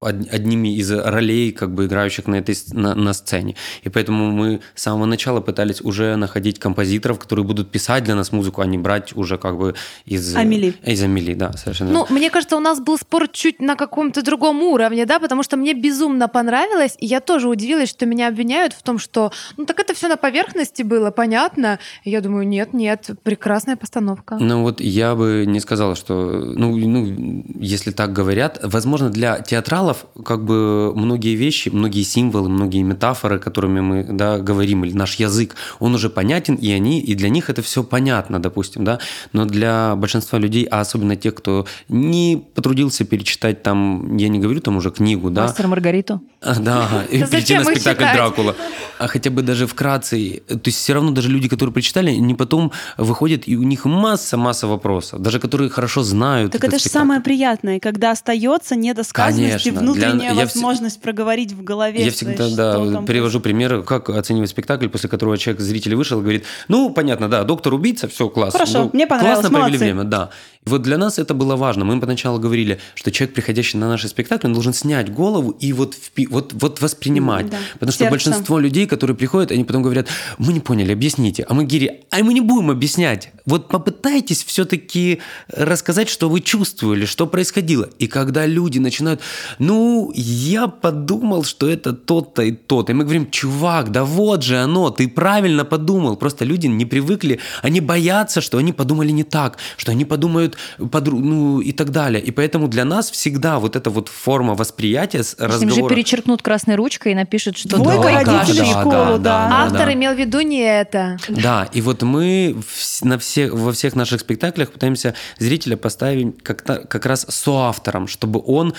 [0.00, 3.56] одними из ролей, как бы играющих на этой на, на сцене.
[3.82, 8.30] И поэтому мы с самого начала пытались уже находить композиторов, которые будут писать для нас
[8.30, 10.74] музыку, а не брать уже как бы из Амели.
[10.84, 11.90] Из Амели, да, совершенно.
[11.90, 15.56] Ну, мне кажется, у нас был спор чуть на каком-то другом уровне, да, потому что
[15.56, 19.80] мне безумно понравилось, и я тоже удивилась, что меня обвиняют в том, что, ну, так
[19.80, 21.80] это все на поверхности было, понятно.
[22.04, 24.36] И я думаю, нет, нет, прекрасная постановка.
[24.38, 29.87] Ну вот я бы не сказала, что, ну, ну если так говорят, возможно, для театрала
[29.88, 35.14] материалов как бы многие вещи, многие символы, многие метафоры, которыми мы да, говорим, или наш
[35.20, 38.98] язык, он уже понятен, и они, и для них это все понятно, допустим, да,
[39.32, 44.60] но для большинства людей, а особенно тех, кто не потрудился перечитать там, я не говорю
[44.60, 45.42] там уже книгу, да.
[45.42, 46.20] Мастер Маргариту.
[46.40, 48.54] А, да, и прийти на спектакль Дракула.
[48.98, 52.72] А хотя бы даже вкратце, то есть все равно даже люди, которые прочитали, они потом
[52.96, 56.52] выходят, и у них масса-масса вопросов, даже которые хорошо знают.
[56.52, 60.44] Так это же самое приятное, когда остается недосказанность внутренняя для...
[60.44, 61.02] возможность я...
[61.02, 62.04] проговорить в голове.
[62.04, 66.44] Я всегда да, привожу пример, как оценивать спектакль, после которого человек, зритель вышел и говорит,
[66.68, 68.52] ну, понятно, да, доктор убийца, все, класс.
[68.52, 69.78] Хорошо, ну, мне понравилось, Классно молодцы.
[69.78, 70.30] провели время, да.
[70.66, 71.84] И вот для нас это было важно.
[71.84, 75.94] Мы поначалу говорили, что человек, приходящий на наши спектакли, он должен снять голову и вот,
[75.94, 76.26] впи...
[76.26, 77.48] вот, вот воспринимать.
[77.50, 77.58] Да.
[77.74, 78.10] Потому что Сердце.
[78.10, 81.44] большинство людей, которые приходят, они потом говорят, мы не поняли, объясните.
[81.48, 83.30] А мы говорим, а мы не будем объяснять.
[83.46, 87.88] Вот попытайтесь все-таки рассказать, что вы чувствовали, что происходило.
[87.98, 89.20] И когда люди начинают,
[89.68, 92.92] ну, я подумал, что это то-то и то-то.
[92.92, 96.16] И мы говорим, чувак, да вот же оно, ты правильно подумал.
[96.16, 100.56] Просто люди не привыкли, они боятся, что они подумали не так, что они подумают,
[100.90, 101.18] подру...
[101.18, 102.22] ну и так далее.
[102.22, 105.80] И поэтому для нас всегда вот эта вот форма восприятия с разговора...
[105.80, 109.18] Им же перечеркнут красной ручкой и напишут, что Двойка родителей да, школу, да.
[109.18, 109.92] да, да Автор да.
[109.92, 111.18] имел в виду не это.
[111.28, 112.56] Да, и вот мы
[113.02, 118.72] на все, во всех наших спектаклях пытаемся зрителя поставить как, как раз соавтором, чтобы он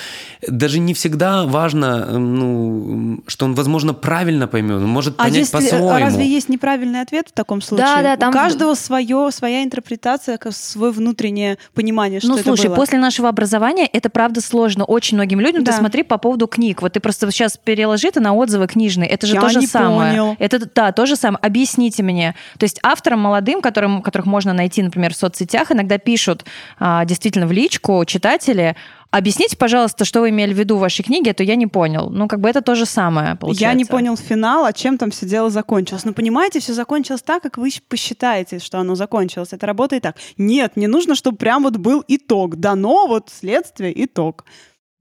[0.48, 5.38] даже же не всегда важно, ну, что он, возможно, правильно поймет, он может а понять
[5.38, 6.06] если, э, по-своему.
[6.06, 7.88] разве есть неправильный ответ в таком случае?
[7.88, 8.30] Да, да, там...
[8.30, 12.76] У каждого свое, своя интерпретация, свое внутреннее понимание, что ну, это слушай, было.
[12.76, 15.64] после нашего образования это правда сложно очень многим людям.
[15.64, 15.72] Да.
[15.72, 16.82] Ты смотри по поводу книг.
[16.82, 19.10] Вот ты просто сейчас переложи это на отзывы книжные.
[19.10, 20.12] Это же Я то же не самое.
[20.12, 20.36] понял.
[20.40, 21.40] Это да, то же самое.
[21.42, 22.36] Объясните мне.
[22.58, 26.46] То есть авторам молодым, которым, которых можно найти, например, в соцсетях, иногда пишут
[26.80, 28.76] а, действительно в личку читатели,
[29.12, 32.12] Объясните, пожалуйста, что вы имели в виду в вашей книге, а то я не понял.
[32.12, 33.66] Ну, как бы это то же самое, получается.
[33.66, 36.06] Я не понял финал, а чем там все дело закончилось.
[36.06, 39.50] Но понимаете, все закончилось так, как вы посчитаете, что оно закончилось.
[39.52, 40.18] Это работает так.
[40.38, 42.58] Нет, не нужно, чтобы прям вот был итог.
[42.58, 44.46] Дано вот следствие, итог.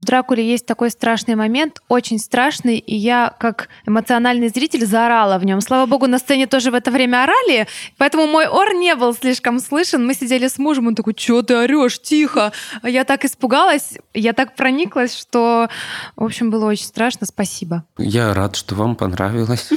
[0.01, 5.45] В Дракуле есть такой страшный момент, очень страшный, и я, как эмоциональный зритель, заорала в
[5.45, 5.59] нем.
[5.59, 9.59] Слава богу, на сцене тоже в это время орали, поэтому мой ор не был слишком
[9.59, 10.05] слышен.
[10.05, 12.53] Мы сидели с мужем, он такой, что ты орешь, тихо.
[12.83, 15.67] Я так испугалась, я так прониклась, что,
[16.15, 17.27] в общем, было очень страшно.
[17.27, 17.83] Спасибо.
[17.97, 19.69] Я рад, что вам понравилось.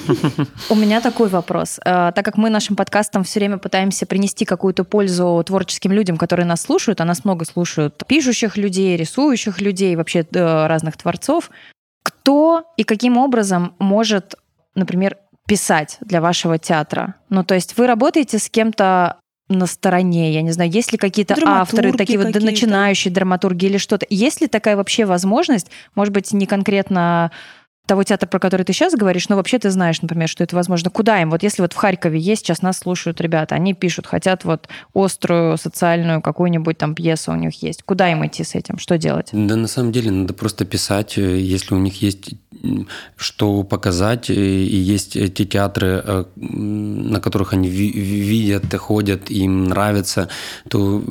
[0.71, 1.81] У меня такой вопрос.
[1.85, 6.47] Э, Так как мы нашим подкастом все время пытаемся принести какую-то пользу творческим людям, которые
[6.47, 11.51] нас слушают, а нас много слушают пишущих людей, рисующих людей, вообще э, разных творцов,
[12.03, 14.37] кто и каким образом может,
[14.75, 17.16] например, писать для вашего театра?
[17.29, 21.37] Ну, то есть вы работаете с кем-то на стороне, я не знаю, есть ли какие-то
[21.44, 24.07] авторы, такие вот начинающие драматурги или что-то?
[24.09, 27.31] Есть ли такая вообще возможность, может быть, не конкретно
[27.87, 30.88] того театра, про который ты сейчас говоришь, но вообще ты знаешь, например, что это возможно.
[30.90, 31.31] Куда им?
[31.31, 35.59] Вот если вот в Харькове есть, сейчас нас слушают ребята, они пишут, хотят вот острую
[35.59, 37.83] социальную какую-нибудь там пьесу у них есть.
[37.83, 38.79] Куда им идти с этим?
[38.79, 39.29] Что делать?
[39.33, 42.35] Да, на самом деле надо просто писать, э, если у них есть
[43.16, 49.64] что показать, э, и есть те театры, э, на которых они ви- видят, ходят, им
[49.64, 50.29] нравится,
[50.68, 51.03] то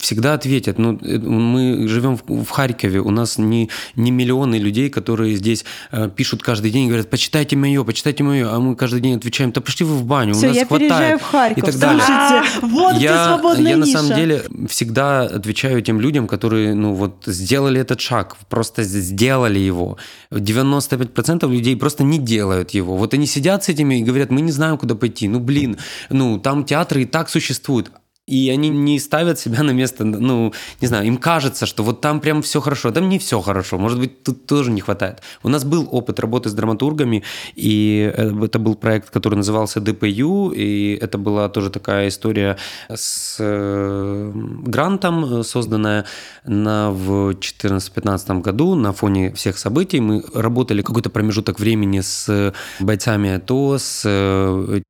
[0.00, 0.78] всегда ответят.
[0.78, 5.64] Ну, мы живем в- Харькове, у нас не, не миллионы людей, которые здесь
[6.18, 9.86] пишут каждый день говорят, почитайте мое, почитайте мое, а мы каждый день отвечаем, да пошли
[9.86, 10.90] вы в баню, Все, у нас я хватает.
[10.90, 11.58] переезжаю в Харьков.
[11.58, 12.02] и так далее.
[12.04, 13.98] Слушайте, вот я, свободная я на ниша.
[13.98, 19.96] самом деле всегда отвечаю тем людям, которые, ну вот, сделали этот шаг, просто сделали его.
[20.32, 22.96] 95% людей просто не делают его.
[22.96, 25.28] Вот они сидят с этими и говорят, мы не знаем, куда пойти.
[25.28, 25.78] Ну, блин,
[26.10, 27.92] ну, там театры и так существуют.
[28.28, 32.20] И они не ставят себя на место, ну, не знаю, им кажется, что вот там
[32.20, 32.90] прям все хорошо.
[32.90, 35.22] Там не все хорошо, может быть, тут тоже не хватает.
[35.42, 37.22] У нас был опыт работы с драматургами,
[37.54, 42.58] и э, это был проект, который назывался ДПЮ, и это была тоже такая история
[42.94, 44.32] с э,
[44.66, 46.04] грантом, э, созданная
[46.44, 50.00] на, в 2014-2015 году на фоне всех событий.
[50.00, 54.04] Мы работали какой-то промежуток времени с бойцами АТО, с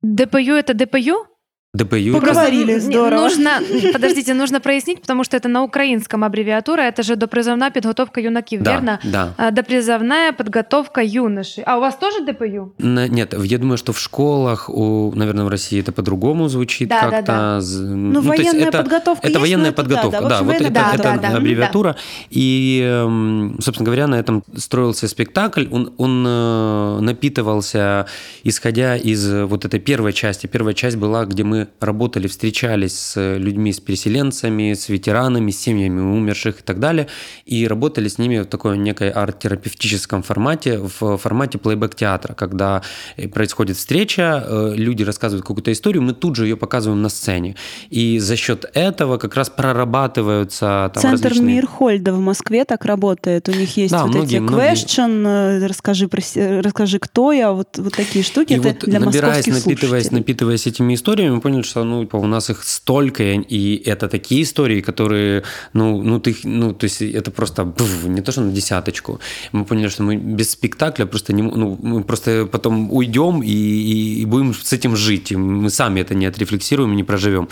[0.01, 1.38] ДПЮ— это ДПЮ?
[1.73, 2.13] ДПЮ.
[2.17, 3.21] Поговор- Говорили, Не- здорово.
[3.21, 3.49] Нужно,
[3.93, 8.71] подождите, нужно прояснить, потому что это на украинском аббревиатура, это же допризывная подготовка юнаків, Да,
[8.71, 8.99] верно?
[9.03, 9.33] да.
[9.37, 11.63] А, Допризывная подготовка юношей.
[11.67, 12.71] А у вас тоже ДПЮ?
[12.79, 17.01] На- Нет, я думаю, что в школах, у, наверное, в России это по-другому звучит Да,
[17.01, 17.31] да, как-то.
[17.31, 17.61] да.
[17.61, 20.45] З- Ну, есть военная это, подготовка это есть, военная это да, подготовка, да, да, общем,
[20.47, 21.21] вот это, военная это подготовка.
[21.21, 21.95] Да, да, аббревиатура.
[22.31, 25.65] И, эм, собственно говоря, на этом строился спектакль.
[25.71, 28.05] Он, он э, напитывался,
[28.43, 30.47] исходя из вот этой первой части.
[30.47, 35.99] Первая часть была, где мы работали, встречались с людьми, с переселенцами, с ветеранами, с семьями
[36.01, 37.07] умерших и так далее,
[37.45, 42.81] и работали с ними в такой некой арт-терапевтическом формате, в формате плейбэк-театра, когда
[43.17, 47.55] э, происходит встреча, э, люди рассказывают какую-то историю, мы тут же ее показываем на сцене.
[47.89, 51.55] И за счет этого как раз прорабатываются там Центр различные...
[51.57, 53.49] Мирхольда в Москве так работает.
[53.49, 56.21] У них есть Да, вот многие- эти многие- question, э, расскажи, про
[56.61, 58.53] расскажи, кто я, вот, вот такие штуки.
[58.53, 60.19] И это вот для набираясь, московских напитываясь, слушателей.
[60.19, 65.43] напитываясь этими историями, поняли, что ну, у нас их столько, и это такие истории, которые,
[65.73, 69.19] ну, ну, ты, ну то есть это просто бф, не то, что на десяточку.
[69.51, 74.21] Мы поняли, что мы без спектакля просто не, ну, мы просто потом уйдем и, и-
[74.21, 75.31] и будем с этим жить.
[75.31, 77.47] И мы сами это не отрефлексируем и не проживем.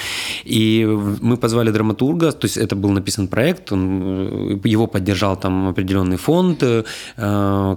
[0.45, 0.85] И
[1.21, 4.01] мы позвали драматурга, то есть это был написан проект, он,
[4.63, 6.83] э, его поддержал там определенный фонд, э,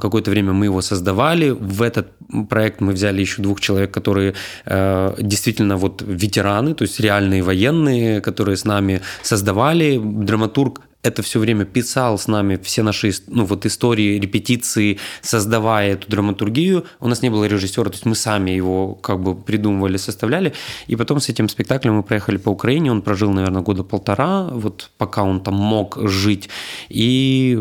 [0.00, 1.50] какое-то время мы его создавали.
[1.50, 2.06] В этот
[2.48, 4.34] проект мы взяли еще двух человек, которые
[4.66, 10.00] э, действительно вот ветераны, то есть реальные военные, которые с нами создавали.
[10.02, 16.10] Драматург это все время писал с нами все наши ну, вот истории, репетиции, создавая эту
[16.10, 16.84] драматургию.
[17.00, 20.52] У нас не было режиссера, то есть мы сами его как бы придумывали, составляли.
[20.88, 22.90] И потом с этим спектаклем мы проехали по Украине.
[22.90, 26.50] Он прожил, наверное, года полтора, вот пока он там мог жить.
[26.90, 27.58] И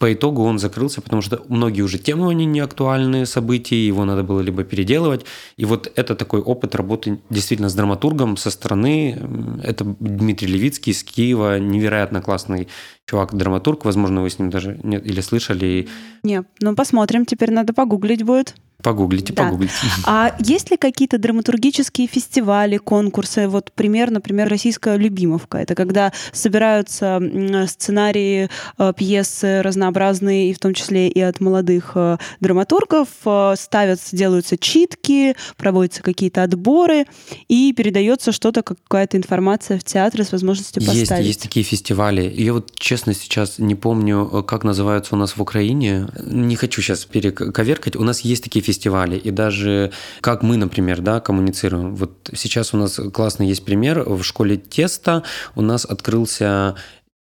[0.00, 4.22] по итогу он закрылся, потому что многие уже темы они не актуальные события, его надо
[4.22, 5.26] было либо переделывать.
[5.58, 9.18] И вот это такой опыт работы действительно с драматургом со стороны.
[9.62, 12.68] Это Дмитрий Левицкий из Киева, невероятно классный
[13.10, 13.84] чувак-драматург.
[13.84, 15.86] Возможно, вы с ним даже нет, или слышали.
[16.22, 18.54] Нет, ну посмотрим, теперь надо погуглить будет.
[18.82, 19.44] Погуглите, да.
[19.44, 19.72] погуглите.
[20.04, 23.48] А есть ли какие-то драматургические фестивали, конкурсы?
[23.48, 25.58] Вот пример, например, «Российская любимовка».
[25.58, 27.20] Это когда собираются
[27.66, 34.16] сценарии, э, пьесы разнообразные, и в том числе и от молодых э, драматургов, э, ставятся,
[34.16, 37.06] делаются читки, проводятся какие-то отборы,
[37.48, 41.10] и передается что-то, какая-то информация в театры с возможностью поставить.
[41.10, 42.22] Есть, есть такие фестивали.
[42.22, 46.08] Я вот, честно, сейчас не помню, как называются у нас в Украине.
[46.24, 47.96] Не хочу сейчас перековеркать.
[47.96, 48.69] У нас есть такие фестивали,
[49.16, 51.94] и даже как мы, например, да, коммуницируем.
[51.94, 54.02] Вот сейчас у нас классный есть пример.
[54.08, 55.22] В школе теста
[55.54, 56.76] у нас открылся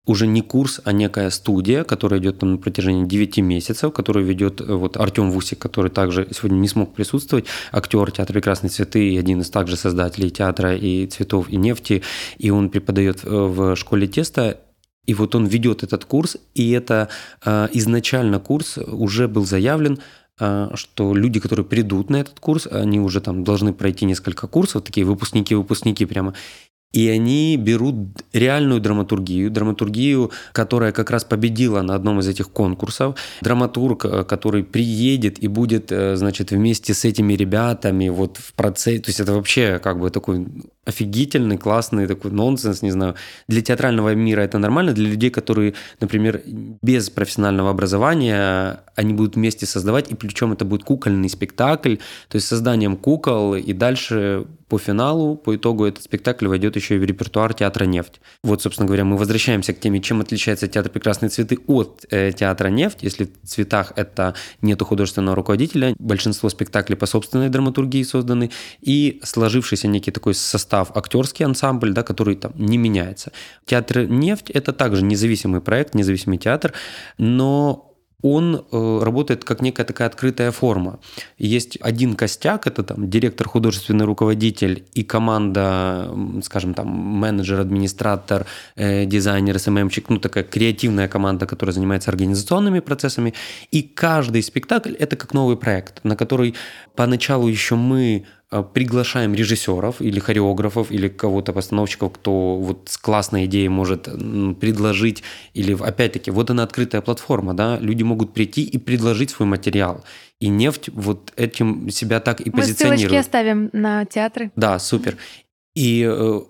[0.07, 4.61] уже не курс, а некая студия, которая идет там на протяжении 9 месяцев, которую ведет
[4.61, 9.19] э, вот Артем Вусик, который также сегодня не смог присутствовать, актер театра «Прекрасные цветы» и
[9.19, 12.03] один из также создателей театра и цветов, и нефти,
[12.39, 14.61] и он преподает э, в школе теста,
[15.07, 17.09] и вот он ведет этот курс, и это
[17.45, 19.99] э, изначально курс уже был заявлен
[20.39, 25.07] что люди, которые придут на этот курс, они уже там должны пройти несколько курсов, такие
[25.07, 26.35] выпускники-выпускники прямо,
[26.97, 27.95] и они берут
[28.33, 33.17] реальную драматургию, драматургию, которая как раз победила на одном из этих конкурсов.
[33.43, 39.03] Драматург, э, который приедет и будет, э, значит, вместе с этими ребятами вот в процессе,
[39.03, 40.47] то есть это вообще как бы такой
[40.87, 43.17] офигительный, классный такой нонсенс, не знаю.
[43.49, 49.67] Для театрального мира это нормально, для людей, которые, например, без профессионального образования, они будут вместе
[49.67, 51.97] создавать, и причем это будет кукольный спектакль,
[52.29, 56.99] то есть созданием кукол, и дальше по финалу, по итогу этот спектакль войдет еще и
[56.99, 58.21] в репертуар театра «Нефть».
[58.43, 62.69] Вот, собственно говоря, мы возвращаемся к теме, чем отличается театр «Прекрасные цветы» от э, театра
[62.69, 62.99] «Нефть».
[63.03, 69.87] Если в «Цветах» это нету художественного руководителя, большинство спектаклей по собственной драматургии созданы, и сложившийся
[69.87, 73.33] некий такой состав, актерский ансамбль, да, который там не меняется.
[73.65, 76.73] Театр «Нефть»— это также независимый проект, независимый театр,
[77.19, 77.87] но
[78.23, 80.99] он э, работает как некая такая открытая форма.
[81.39, 86.11] Есть один костяк, это там директор, художественный руководитель и команда,
[86.43, 93.35] скажем там, менеджер, администратор, э, дизайнер, СММщик, ну такая креативная команда, которая занимается организационными процессами.
[93.71, 96.55] И каждый спектакль– это как новый проект, на который
[96.95, 98.25] поначалу еще мы
[98.75, 104.05] приглашаем режиссеров или хореографов или кого-то постановщиков, кто вот с классной идеей может
[104.61, 105.23] предложить
[105.55, 110.05] или опять-таки вот она открытая платформа, да, люди могут прийти и предложить свой материал.
[110.39, 113.01] И нефть вот этим себя так и Мы позиционирует.
[113.01, 114.53] Мы ссылочки оставим на театры.
[114.55, 115.17] Да, супер.
[115.77, 116.41] И э,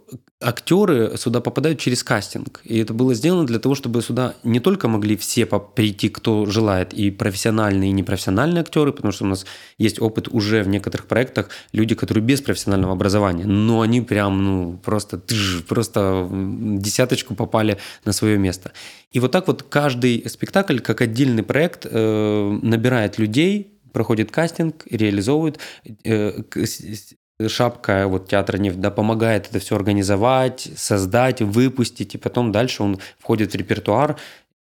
[0.41, 2.61] актеры сюда попадают через кастинг.
[2.62, 6.95] И это было сделано для того, чтобы сюда не только могли все прийти, кто желает,
[6.95, 9.45] и профессиональные, и непрофессиональные актеры, потому что у нас
[9.79, 14.81] есть опыт уже в некоторых проектах, люди, которые без профессионального образования, но они прям, ну,
[14.85, 18.71] просто, тж, просто десяточку попали на свое место.
[19.11, 25.59] И вот так вот каждый спектакль, как отдельный проект, э, набирает людей, проходит кастинг, реализовывает,
[26.05, 26.43] э,
[27.46, 32.99] шапка вот театра нефть да, помогает это все организовать, создать, выпустить, и потом дальше он
[33.18, 34.16] входит в репертуар,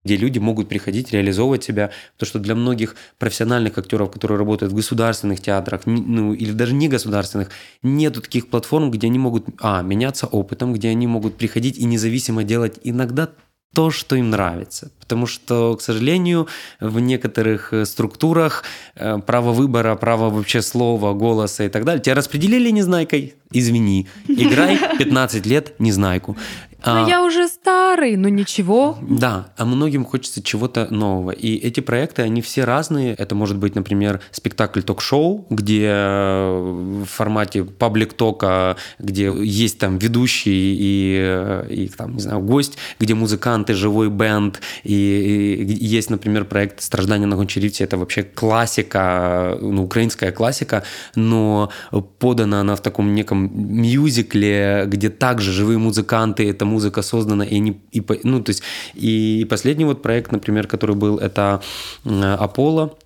[0.05, 1.91] где люди могут приходить, реализовывать себя.
[2.15, 6.89] Потому что для многих профессиональных актеров, которые работают в государственных театрах, ну, или даже не
[6.89, 7.51] государственных,
[7.83, 12.45] нет таких платформ, где они могут, а, меняться опытом, где они могут приходить и независимо
[12.45, 13.31] делать иногда
[13.75, 14.91] то, что им нравится.
[14.99, 16.49] Потому что, к сожалению,
[16.81, 18.65] в некоторых э, структурах
[18.97, 24.79] э, право выбора, право вообще слова, голоса и так далее, тебя распределили незнайкой, извини, играй
[24.99, 26.37] 15 лет незнайку.
[26.85, 28.99] Но а, я уже старый, но ничего.
[29.03, 31.31] Да, а многим хочется чего-то нового.
[31.31, 33.15] И эти проекты, они все разные.
[33.15, 41.85] Это может быть, например, спектакль ток-шоу, где в формате паблик-тока, где есть там ведущий и,
[41.85, 44.61] и там, не знаю, гость, где музыканты, живой бенд.
[44.85, 47.85] И, и есть, например, проект «Страждание на Гончарите».
[47.85, 50.83] Это вообще классика, ну, украинская классика,
[51.15, 51.71] но
[52.19, 57.81] подана она в таком неком мюзикле, где также живые музыканты, это музыка создана, и не,
[57.93, 58.63] и, ну, то есть,
[58.95, 61.63] и последний вот проект, например, который был, это
[62.05, 62.97] Аполло,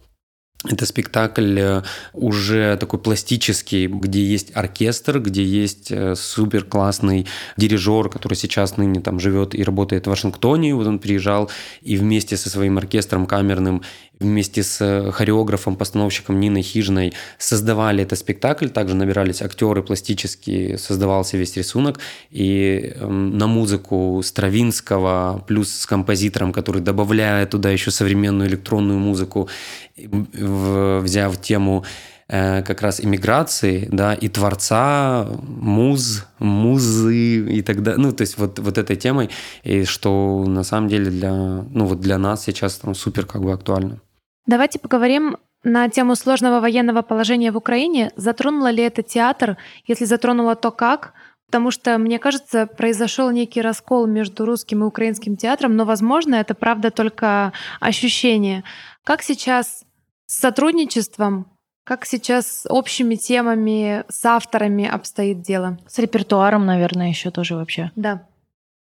[0.67, 1.83] это спектакль э,
[2.15, 7.27] уже такой пластический, где есть оркестр, где есть э, супер классный
[7.59, 10.75] дирижер, который сейчас ныне там живет и работает в Вашингтоне.
[10.75, 11.51] Вот он приезжал
[11.83, 13.83] и вместе со своим оркестром камерным
[14.25, 18.69] вместе с хореографом, постановщиком Ниной Хижиной создавали этот спектакль.
[18.69, 21.99] Также набирались актеры пластические, создавался весь рисунок.
[22.31, 29.49] И эм, на музыку Стравинского, плюс с композитором, который добавляет туда еще современную электронную музыку,
[29.97, 31.85] взяв тему
[32.27, 38.03] Э, как раз иммиграции, да, и творца, муз, музы и так далее.
[38.03, 39.29] Ну, то есть вот, вот этой темой,
[39.63, 43.53] и что на самом деле для, ну, вот для нас сейчас там супер как бы
[43.53, 44.01] актуально.
[44.47, 48.13] Давайте поговорим на тему сложного военного положения в Украине.
[48.17, 49.57] Затронуло ли это театр?
[49.87, 51.15] Если затронуло, то как?
[51.47, 56.55] Потому что, мне кажется, произошел некий раскол между русским и украинским театром, но, возможно, это
[56.55, 58.65] правда только ощущение.
[59.05, 59.85] Как сейчас
[60.27, 61.47] с сотрудничеством
[61.85, 65.79] как сейчас с общими темами, с авторами обстоит дело?
[65.87, 67.91] С репертуаром, наверное, еще тоже вообще.
[67.95, 68.27] Да.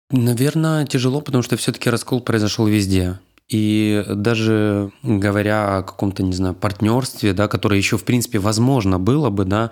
[0.10, 3.20] Наверное, тяжело, потому что все-таки раскол произошел везде.
[3.50, 9.30] И даже говоря о каком-то, не знаю, партнерстве, да, которое еще, в принципе, возможно было
[9.30, 9.72] бы, да,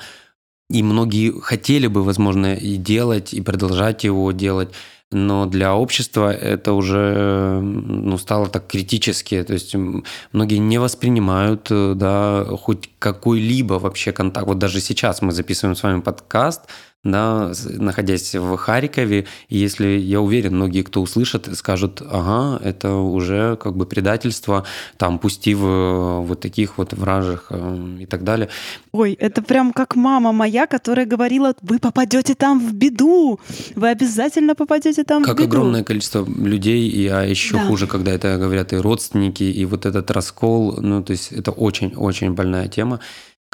[0.70, 4.70] и многие хотели бы, возможно, и делать, и продолжать его делать,
[5.12, 9.44] но для общества это уже ну, стало так критически.
[9.44, 9.76] То есть
[10.32, 14.48] многие не воспринимают да, хоть какой-либо вообще контакт.
[14.48, 16.62] Вот даже сейчас мы записываем с вами подкаст,
[17.06, 23.58] да, находясь в Харькове, и если, я уверен, многие, кто услышат, скажут, ага, это уже
[23.58, 24.66] как бы предательство,
[24.98, 28.50] там, пусти в вот таких вот вражих э, и так далее.
[28.92, 33.40] Ой, это прям как мама моя, которая говорила, вы попадете там в беду,
[33.76, 35.48] вы обязательно попадете там как в беду.
[35.48, 37.68] Как огромное количество людей, и, а еще да.
[37.68, 42.34] хуже, когда это говорят и родственники, и вот этот раскол, ну, то есть это очень-очень
[42.34, 43.00] больная тема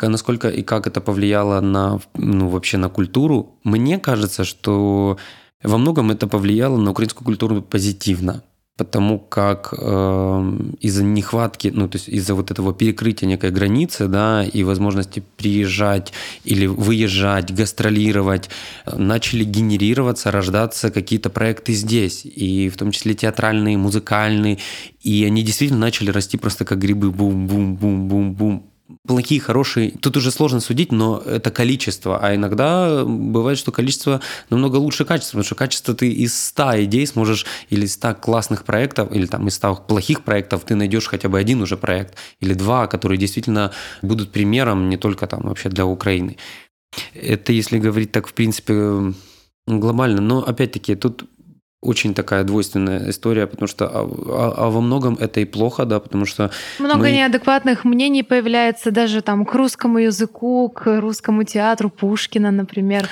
[0.10, 5.18] насколько и как это повлияло на, ну, вообще на культуру, мне кажется, что
[5.64, 8.44] во многом это повлияло на украинскую культуру позитивно,
[8.78, 14.44] потому как э, из-за нехватки, ну то есть из-за вот этого перекрытия некой границы, да,
[14.44, 16.14] и возможности приезжать
[16.46, 18.50] или выезжать, гастролировать,
[18.92, 24.58] начали генерироваться, рождаться какие-то проекты здесь, и в том числе театральные, музыкальные,
[25.02, 28.71] и они действительно начали расти просто как грибы, бум-бум-бум-бум-бум,
[29.06, 32.20] плохие, хорошие, тут уже сложно судить, но это количество.
[32.22, 37.08] А иногда бывает, что количество намного лучше качества, потому что качество ты из 100 идей
[37.08, 41.30] сможешь, или из 100 классных проектов, или там из 100 плохих проектов ты найдешь хотя
[41.30, 43.72] бы один уже проект, или два, которые действительно
[44.02, 46.38] будут примером не только там вообще для Украины.
[47.14, 49.14] Это если говорить так, в принципе,
[49.68, 50.22] глобально.
[50.22, 51.26] Но опять-таки тут
[51.82, 56.00] очень такая двойственная история, потому что а, а, а во многом это и плохо, да,
[56.00, 57.12] потому что много мы...
[57.12, 63.10] неадекватных мнений появляется даже там к русскому языку, к русскому театру Пушкина, например.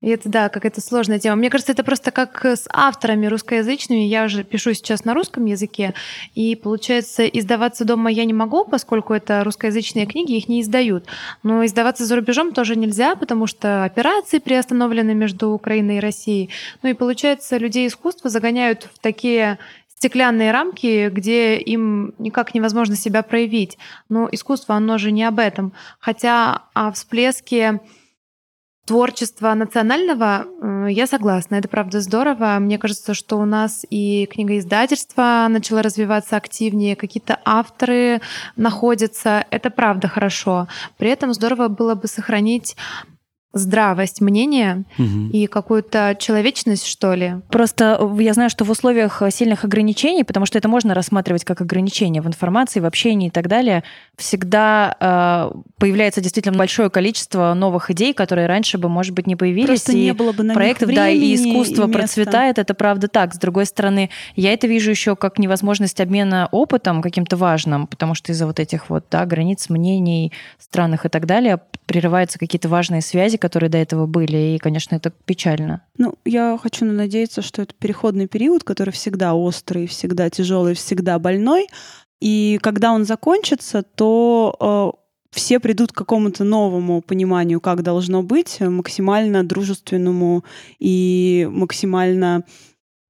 [0.00, 1.36] И это, да, какая-то сложная тема.
[1.36, 4.00] Мне кажется, это просто как с авторами русскоязычными.
[4.00, 5.92] Я уже пишу сейчас на русском языке,
[6.34, 11.06] и, получается, издаваться дома я не могу, поскольку это русскоязычные книги, их не издают.
[11.42, 16.50] Но издаваться за рубежом тоже нельзя, потому что операции приостановлены между Украиной и Россией.
[16.82, 19.58] Ну и, получается, людей искусства загоняют в такие
[19.98, 23.78] стеклянные рамки, где им никак невозможно себя проявить.
[24.08, 25.72] Но искусство, оно же не об этом.
[25.98, 27.80] Хотя о всплеске
[28.88, 32.58] творчества национального, э, я согласна, это правда здорово.
[32.58, 38.22] Мне кажется, что у нас и книгоиздательство начало развиваться активнее, какие-то авторы
[38.56, 40.68] находятся, это правда хорошо.
[40.96, 42.76] При этом здорово было бы сохранить
[43.58, 45.30] здравость мнения угу.
[45.32, 47.36] и какую-то человечность, что ли.
[47.50, 52.22] Просто я знаю, что в условиях сильных ограничений, потому что это можно рассматривать как ограничение
[52.22, 53.84] в информации, в общении и так далее,
[54.16, 59.68] всегда э, появляется действительно большое количество новых идей, которые раньше бы, может быть, не появились.
[59.68, 63.34] Просто и не было бы на проектов, да, и искусство и процветает, это правда так.
[63.34, 68.32] С другой стороны, я это вижу еще как невозможность обмена опытом каким-то важным, потому что
[68.32, 73.38] из-за вот этих вот да, границ мнений странных и так далее прерываются какие-то важные связи,
[73.48, 75.80] которые до этого были, и, конечно, это печально.
[75.96, 81.66] Ну, я хочу надеяться, что это переходный период, который всегда острый, всегда тяжелый, всегда больной,
[82.20, 88.60] и когда он закончится, то э, все придут к какому-то новому пониманию, как должно быть,
[88.60, 90.44] максимально дружественному
[90.78, 92.44] и максимально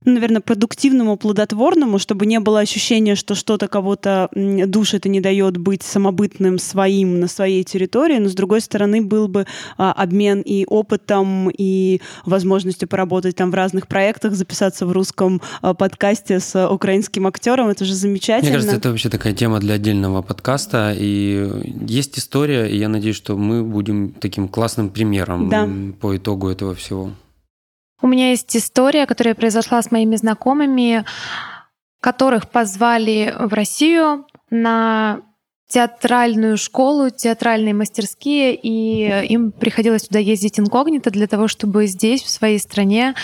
[0.08, 5.58] ну, наверное, продуктивному, плодотворному, чтобы не было ощущения, что что-то кого-то душит и не дает
[5.58, 9.46] быть самобытным своим на своей территории, но с другой стороны был бы
[9.76, 15.74] а, обмен и опытом, и возможностью поработать там в разных проектах, записаться в русском а,
[15.74, 18.48] подкасте с украинским актером, это же замечательно.
[18.48, 21.50] Мне кажется, это вообще такая тема для отдельного подкаста, и
[21.86, 25.68] есть история, и я надеюсь, что мы будем таким классным примером да.
[26.00, 27.10] по итогу этого всего.
[28.08, 31.04] Меня есть история, которая произошла с моими знакомыми,
[32.00, 35.20] которых позвали в Россию на
[35.68, 42.30] театральную школу, театральные мастерские, и им приходилось туда ездить инкогнито для того, чтобы здесь, в
[42.30, 43.14] своей стране,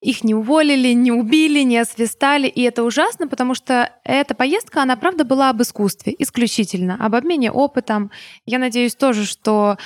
[0.00, 2.48] их не уволили, не убили, не освистали.
[2.48, 7.52] И это ужасно, потому что эта поездка, она правда была об искусстве, исключительно, об обмене
[7.52, 8.10] опытом.
[8.44, 9.78] Я надеюсь тоже, что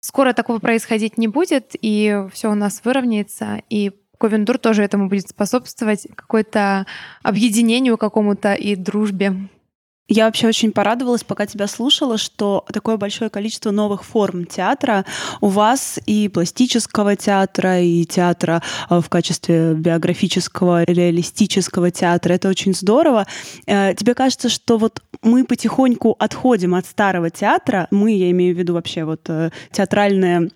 [0.00, 5.28] скоро такого происходить не будет, и все у нас выровняется, и Ковендур тоже этому будет
[5.28, 6.86] способствовать, какое-то
[7.22, 9.48] объединению какому-то и дружбе.
[10.12, 15.04] Я вообще очень порадовалась, пока тебя слушала, что такое большое количество новых форм театра
[15.40, 22.32] у вас и пластического театра, и театра э, в качестве биографического, реалистического театра.
[22.32, 23.28] Это очень здорово.
[23.66, 28.58] Э, тебе кажется, что вот мы потихоньку отходим от старого театра, мы, я имею в
[28.58, 30.50] виду вообще вот э, театральная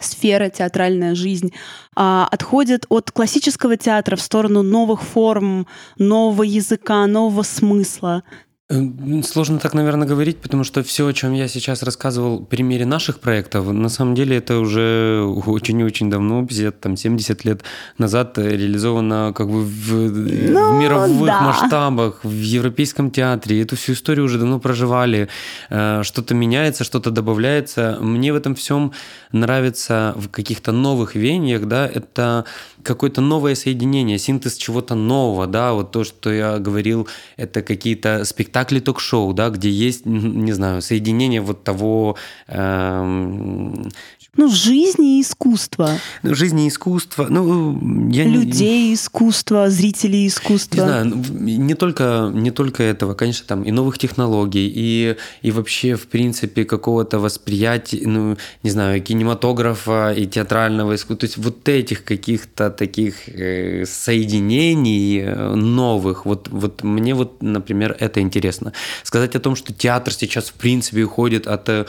[0.00, 1.52] сфера, театральная жизнь,
[1.94, 5.66] а, отходит от классического театра в сторону новых форм,
[5.98, 8.24] нового языка, нового смысла.
[8.70, 12.86] Э, сложно так, наверное, говорить, потому что все, о чем я сейчас рассказывал в примере
[12.86, 17.62] наших проектов, на самом деле это уже очень и очень давно, 50, там, 70 лет
[17.98, 21.42] назад реализовано как бы в, ну, в мировых да.
[21.42, 23.60] масштабах, в европейском театре.
[23.60, 25.28] Эту всю историю уже давно проживали.
[25.68, 27.98] Э, что-то меняется, что-то добавляется.
[28.00, 28.92] Мне в этом всем
[29.30, 32.46] нравится в каких-то новых веяниях, да, это
[32.84, 38.80] какое-то новое соединение, синтез чего-то нового, да, вот то, что я говорил, это какие-то спектакли
[38.80, 42.16] ток-шоу, да, где есть, не знаю, соединение вот того,
[42.48, 43.90] эм,
[44.36, 45.90] ну, жизни и искусство.
[46.22, 47.26] Ну, жизни и искусство.
[47.30, 48.94] Ну, я Людей не...
[48.94, 50.76] искусства, зрителей искусства.
[50.76, 55.50] Не знаю, ну, не только, не только этого, конечно, там и новых технологий, и, и
[55.50, 61.16] вообще, в принципе, какого-то восприятия, ну, не знаю, кинематографа и театрального искусства.
[61.16, 67.96] То есть вот этих каких-то таких э, соединений э, новых, вот, вот мне вот, например,
[68.00, 68.72] это интересно.
[69.04, 71.86] Сказать о том, что театр сейчас, в принципе, уходит от э,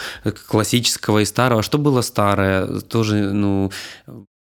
[0.47, 1.61] классического и старого.
[1.61, 2.34] А что было старое?
[2.35, 3.71] Старое, тоже, ну,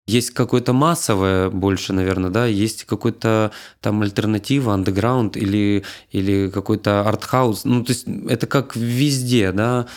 [0.08, 7.66] есть какое-то массовое больше, наверное, да, есть какой-то там альтернатива, андеграунд или, или какой-то артхаус.
[7.66, 9.88] Ну, то есть это как везде, да.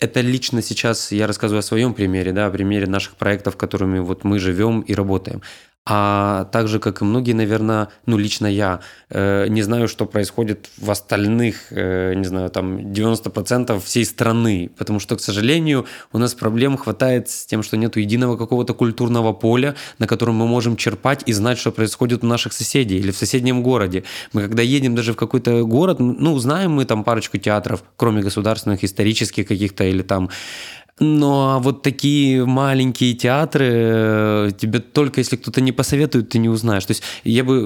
[0.00, 4.22] Это лично сейчас я рассказываю о своем примере, да, о примере наших проектов, которыми вот
[4.22, 5.42] мы живем и работаем.
[5.90, 10.68] А так же, как и многие, наверное, ну, лично я, э, не знаю, что происходит
[10.76, 14.70] в остальных, э, не знаю, там, 90% всей страны.
[14.76, 19.32] Потому что, к сожалению, у нас проблем хватает с тем, что нет единого какого-то культурного
[19.32, 23.16] поля, на котором мы можем черпать и знать, что происходит у наших соседей или в
[23.16, 24.04] соседнем городе.
[24.34, 28.84] Мы когда едем даже в какой-то город, ну, знаем мы там парочку театров, кроме государственных,
[28.84, 30.28] исторических каких-то или там
[31.00, 36.84] но вот такие маленькие театры, э, тебе только если кто-то не посоветует, ты не узнаешь.
[36.86, 37.60] То есть я бы,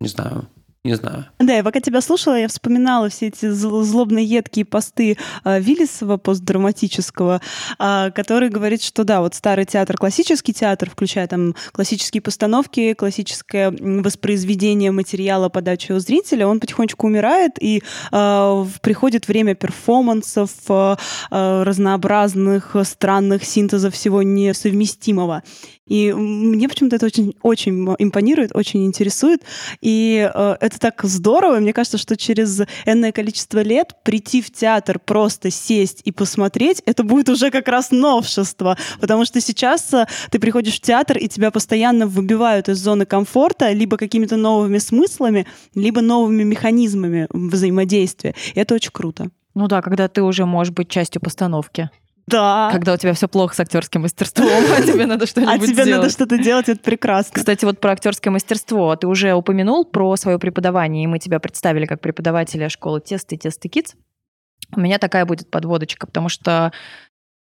[0.00, 0.48] не знаю,
[0.84, 1.24] не знаю.
[1.38, 7.40] Да, я пока тебя слушала, я вспоминала все эти злобные едкие посты э, Виллисова постдраматического,
[7.78, 13.74] э, который говорит, что да, вот старый театр, классический театр, включая там классические постановки, классическое
[13.80, 17.82] воспроизведение материала, подачи у зрителя, он потихонечку умирает, и
[18.12, 20.96] э, приходит время перформансов, э,
[21.30, 25.42] разнообразных, странных синтезов всего несовместимого.
[25.86, 29.42] И мне почему-то это очень, очень импонирует, очень интересует.
[29.82, 31.60] И э, это так здорово.
[31.60, 37.02] Мне кажется, что через энное количество лет прийти в театр, просто сесть и посмотреть, это
[37.02, 38.78] будет уже как раз новшество.
[39.00, 43.70] Потому что сейчас э, ты приходишь в театр, и тебя постоянно выбивают из зоны комфорта
[43.72, 48.34] либо какими-то новыми смыслами, либо новыми механизмами взаимодействия.
[48.54, 49.30] И это очень круто.
[49.54, 51.90] Ну да, когда ты уже можешь быть частью постановки.
[52.26, 52.70] Да.
[52.72, 55.78] Когда у тебя все плохо с актерским мастерством, а тебе надо что-нибудь делать.
[55.78, 57.32] А тебе надо что-то делать, это прекрасно.
[57.34, 58.96] Кстати, вот про актерское мастерство.
[58.96, 63.36] Ты уже упомянул про свое преподавание, и мы тебя представили как преподавателя школы Тест и
[63.36, 63.94] Тест и Kids.
[64.74, 66.72] У меня такая будет подводочка, потому что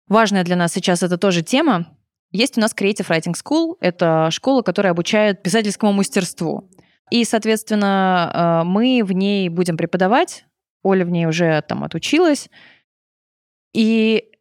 [0.08, 1.86] важная для нас сейчас это тоже тема.
[2.32, 3.76] Есть у нас Creative Writing School.
[3.80, 6.68] Это школа, которая обучает писательскому мастерству.
[7.10, 10.44] И, соответственно, э, мы в ней будем преподавать.
[10.82, 12.50] Оля в ней уже там отучилась.
[13.72, 14.32] И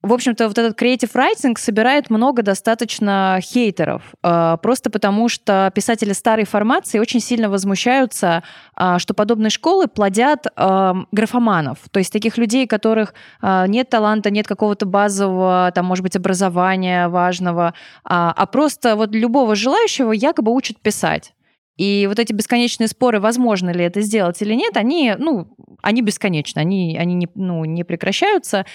[0.00, 6.12] в общем-то, вот этот creative writing собирает много достаточно хейтеров, а, просто потому что писатели
[6.12, 8.44] старой формации очень сильно возмущаются,
[8.76, 14.30] а, что подобные школы плодят а, графоманов, то есть таких людей, у которых нет таланта,
[14.30, 17.74] нет какого-то базового, там, может быть, образования важного,
[18.04, 21.32] а просто вот любого желающего якобы учат писать.
[21.76, 26.58] И вот эти бесконечные споры, возможно ли это сделать или нет, они, ну, они бесконечны,
[26.58, 28.66] они, они не, ну, не прекращаются.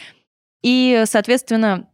[0.64, 1.88] И, соответственно,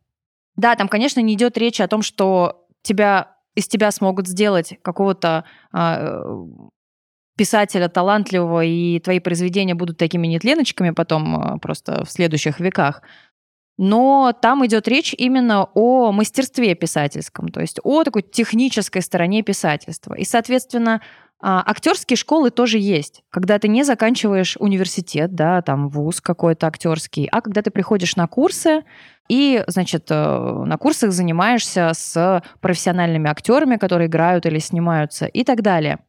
[0.55, 5.43] да, там, конечно, не идет речь о том, что тебя из тебя смогут сделать какого-то
[5.73, 6.23] а,
[7.39, 13.01] писателя талантливого, и твои произведения будут такими нетленочками потом э, просто в следующих веках.
[13.81, 20.15] Но там идет речь именно о мастерстве писательском, то есть о такой технической стороне писательства.
[20.15, 20.99] И, соответственно,
[21.39, 27.29] а, актерские школы тоже есть, когда ты не заканчиваешь университет, да, там вуз какой-то актерский,
[27.31, 28.83] а когда ты приходишь на курсы
[29.29, 35.61] и, значит, э, на курсах занимаешься с профессиональными актерами, которые играют или снимаются и так
[35.61, 35.99] далее.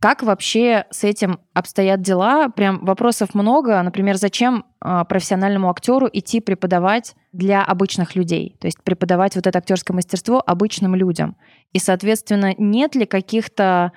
[0.00, 2.48] Как вообще с этим обстоят дела?
[2.50, 3.82] Прям вопросов много.
[3.82, 8.56] Например, зачем а, профессиональному актеру идти преподавать для обычных людей?
[8.60, 11.36] То есть преподавать вот это актерское мастерство обычным людям.
[11.72, 13.92] И, соответственно, нет ли каких-то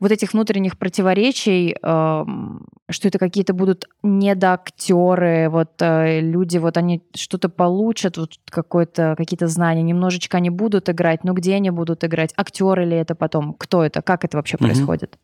[0.00, 7.48] вот этих внутренних противоречий, что это какие-то будут недоактеры, вот э, люди, вот они что-то
[7.48, 12.84] получат, вот какое-то, какие-то знания, немножечко они будут играть, но где они будут играть, актеры
[12.84, 14.64] ли это потом, кто это, как это вообще mm-hmm.
[14.66, 15.18] происходит?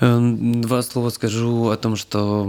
[0.00, 2.48] Эм, два слова скажу о том, что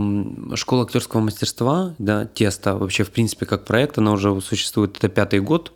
[0.55, 5.39] школа актерского мастерства, да, тесто вообще в принципе как проект, она уже существует, это пятый
[5.39, 5.73] год,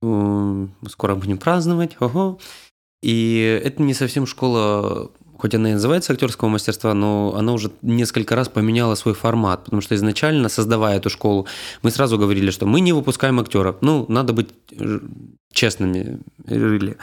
[0.00, 2.38] скоро будем праздновать, ого.
[3.02, 8.34] И это не совсем школа хоть она и называется актерского мастерства, но она уже несколько
[8.34, 11.46] раз поменяла свой формат, потому что изначально, создавая эту школу,
[11.82, 13.76] мы сразу говорили, что мы не выпускаем актеров.
[13.82, 15.00] Ну, надо быть э,
[15.52, 16.96] честными, really.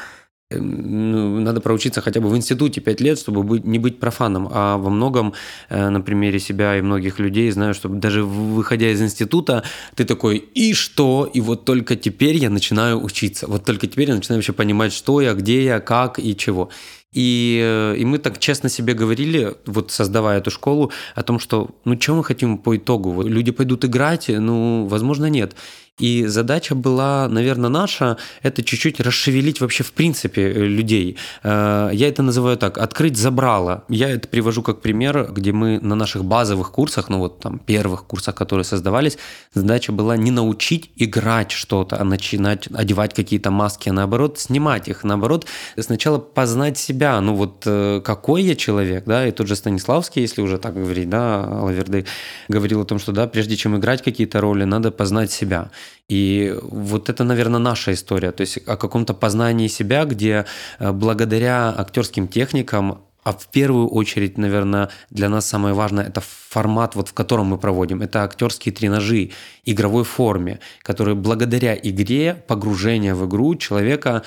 [0.51, 4.47] Эм, ну, надо проучиться хотя бы в институте 5 лет, чтобы быть, не быть профаном.
[4.51, 5.33] А во многом,
[5.69, 9.63] э, на примере себя и многих людей, знаю, что даже выходя из института,
[9.95, 11.29] ты такой, и что?
[11.33, 13.47] И вот только теперь я начинаю учиться.
[13.47, 16.69] Вот только теперь я начинаю вообще понимать, что я, где я, как и чего.
[17.13, 21.69] И, э, и мы так честно себе говорили, вот создавая эту школу, о том, что
[21.83, 23.21] ну что мы хотим по итогу?
[23.23, 24.29] Люди пойдут играть?
[24.29, 25.55] Ну, возможно, нет.
[26.01, 31.17] И задача была, наверное, наша, это чуть-чуть расшевелить вообще в принципе э, людей.
[31.43, 33.83] Э, я это называю так, открыть забрало.
[33.87, 38.05] Я это привожу как пример, где мы на наших базовых курсах, ну вот там первых
[38.05, 39.19] курсах, которые создавались,
[39.53, 45.03] задача была не научить играть что-то, а начинать одевать какие-то маски, а наоборот снимать их,
[45.03, 45.45] наоборот
[45.77, 50.41] сначала познать себя, ну вот э, какой я человек, да, и тот же Станиславский, если
[50.41, 52.07] уже так говорить, да, Лаверды
[52.47, 55.69] говорил о том, что да, прежде чем играть какие-то роли, надо познать себя.
[56.07, 60.45] И вот это, наверное, наша история, то есть о каком-то познании себя, где
[60.79, 66.95] э, благодаря актерским техникам а в первую очередь, наверное, для нас самое важное это формат,
[66.95, 68.01] вот в котором мы проводим.
[68.01, 69.31] Это актерские тренажи
[69.63, 74.23] игровой форме, которые благодаря игре, погружения в игру человека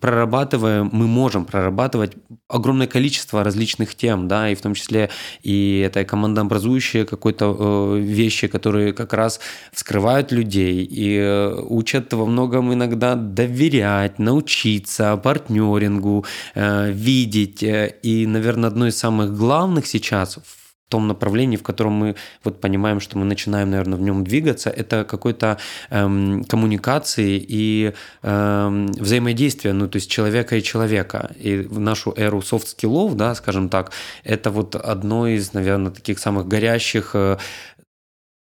[0.00, 2.12] прорабатываем, мы можем прорабатывать
[2.48, 5.10] огромное количество различных тем, да, и в том числе
[5.42, 9.40] и это командообразующие какой-то э, вещи, которые как раз
[9.72, 17.62] вскрывают людей и э, учат во многом иногда доверять, научиться партнерингу, э, видеть.
[17.62, 20.38] Э, и, наверное, одно из самых главных сейчас
[20.88, 22.14] том направлении, в котором мы
[22.44, 25.58] вот понимаем, что мы начинаем, наверное, в нем двигаться, это какой-то
[25.90, 31.34] эм, коммуникации и эм, взаимодействия, ну, то есть человека и человека.
[31.38, 35.90] И в нашу эру soft skill ов, да, скажем так, это вот одно из, наверное,
[35.90, 37.38] таких самых горящих э,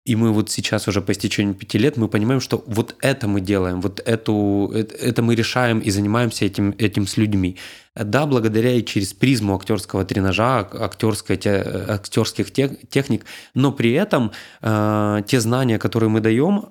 [0.06, 3.42] и мы вот сейчас уже по истечению пяти лет мы понимаем, что вот это мы
[3.42, 7.58] делаем, вот эту, это мы решаем и занимаемся этим, этим с людьми.
[7.96, 13.26] Да, благодаря и через призму актерского тренажа, актерской, актерских техник,
[13.56, 14.32] но при этом
[14.62, 16.66] э, те знания, которые мы даем,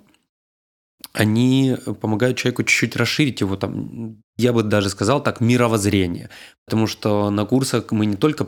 [1.15, 6.29] они помогают человеку чуть-чуть расширить его там, я бы даже сказал так, мировоззрение.
[6.67, 8.45] Потому что на курсах мы не только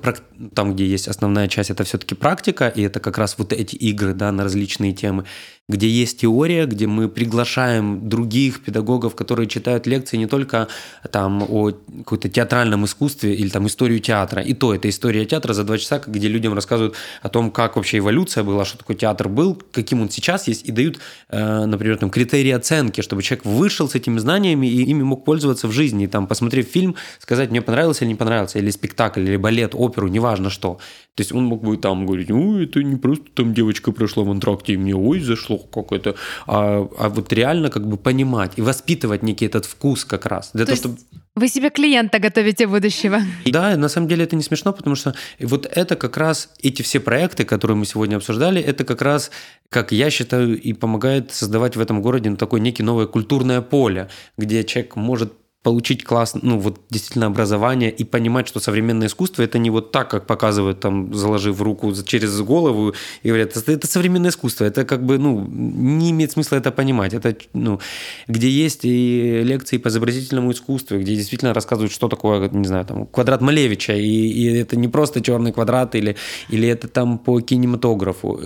[0.52, 4.14] там, где есть основная часть, это все-таки практика, и это как раз вот эти игры
[4.14, 5.26] да, на различные темы
[5.68, 10.68] где есть теория, где мы приглашаем других педагогов, которые читают лекции не только
[11.10, 14.42] там о каком-то театральном искусстве или там историю театра.
[14.42, 17.98] И то это история театра за два часа, где людям рассказывают о том, как вообще
[17.98, 21.00] эволюция была, что такое театр был, каким он сейчас есть, и дают,
[21.30, 25.66] э, например, там критерии оценки, чтобы человек вышел с этими знаниями и ими мог пользоваться
[25.66, 26.04] в жизни.
[26.04, 30.06] И, там, посмотрев фильм, сказать, мне понравился или не понравился, или спектакль, или балет, оперу,
[30.06, 30.78] неважно что.
[31.16, 34.30] То есть он мог бы там говорить, ой, это не просто там девочка прошла в
[34.30, 36.14] антракте, и мне ой, зашло как это,
[36.46, 40.50] а, а вот реально как бы понимать и воспитывать некий этот вкус как раз.
[40.52, 40.96] Для То того, чтобы...
[41.34, 43.20] Вы себе клиента готовите будущего.
[43.44, 46.98] Да, на самом деле это не смешно, потому что вот это как раз, эти все
[46.98, 49.30] проекты, которые мы сегодня обсуждали, это как раз,
[49.68, 54.08] как я считаю, и помогает создавать в этом городе ну, такое некое новое культурное поле,
[54.38, 55.32] где человек может
[55.66, 60.08] получить класс, ну вот действительно образование и понимать, что современное искусство это не вот так,
[60.08, 62.94] как показывают там, заложив руку через голову
[63.24, 67.14] и говорят, это, это современное искусство, это как бы, ну, не имеет смысла это понимать.
[67.14, 67.80] Это, ну,
[68.28, 73.06] где есть и лекции по изобразительному искусству, где действительно рассказывают, что такое, не знаю, там,
[73.06, 76.14] квадрат Малевича, и, и это не просто черный квадрат или,
[76.48, 78.40] или это там по кинематографу,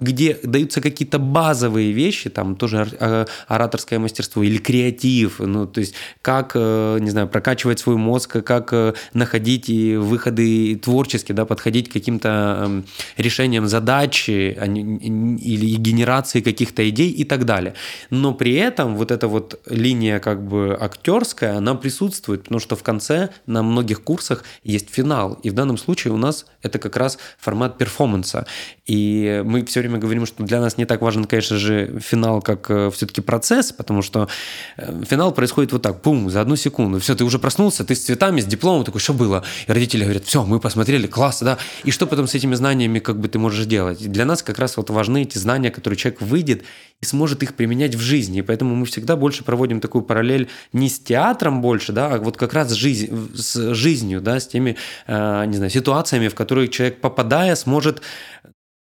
[0.00, 5.94] где даются какие-то базовые вещи, там тоже а, ораторское мастерство или креатив, ну, то есть
[6.22, 6.61] как, э,
[7.00, 12.84] не знаю, прокачивать свой мозг, как э, находить выходы творчески, да, подходить к каким-то эм,
[13.16, 17.74] решениям задачи а или генерации каких-то идей и так далее.
[18.10, 22.82] Но при этом вот эта вот линия как бы актерская, она присутствует, потому что в
[22.82, 25.34] конце на многих курсах есть финал.
[25.42, 28.46] И в данном случае у нас это как раз формат перформанса.
[28.86, 32.70] И мы все время говорим, что для нас не так важен, конечно же, финал, как
[32.70, 34.28] э, все-таки процесс, потому что
[34.76, 36.98] э, финал происходит вот так, пум, за одну секунду.
[37.00, 39.44] Все, ты уже проснулся, ты с цветами, с дипломом, такой, что было?
[39.66, 41.58] И родители говорят, все, мы посмотрели, классно, да.
[41.84, 43.98] И что потом с этими знаниями как бы ты можешь делать?
[44.10, 46.62] Для нас как раз вот важны эти знания, которые человек выйдет
[47.00, 48.38] и сможет их применять в жизни.
[48.38, 52.36] И поэтому мы всегда больше проводим такую параллель не с театром больше, да, а вот
[52.36, 54.76] как раз с, жизнь, с жизнью, да, с теми,
[55.06, 58.02] э, не знаю, ситуациями, в которые человек, попадая, сможет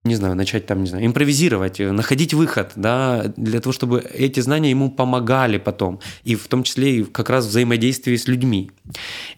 [0.04, 4.70] не знаю, начать там, не знаю, импровизировать, находить выход, да, для того, чтобы эти знания
[4.70, 8.70] ему помогали потом, и в том числе и как раз взаимодействии с людьми.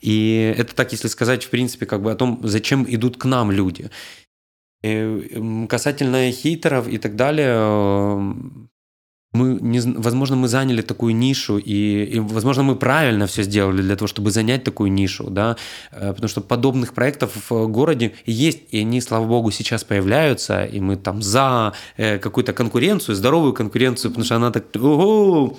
[0.01, 3.51] И это так, если сказать, в принципе, как бы о том, зачем идут к нам
[3.51, 3.91] люди.
[4.85, 8.25] И касательно хейтеров и так далее,
[9.33, 13.97] мы не, возможно, мы заняли такую нишу, и, и, возможно, мы правильно все сделали для
[13.97, 15.57] того, чтобы занять такую нишу, да,
[15.93, 20.81] э, потому что подобных проектов в городе есть, и они, слава богу, сейчас появляются, и
[20.81, 25.57] мы там за э, какую-то конкуренцию, здоровую конкуренцию, потому что она так, ого,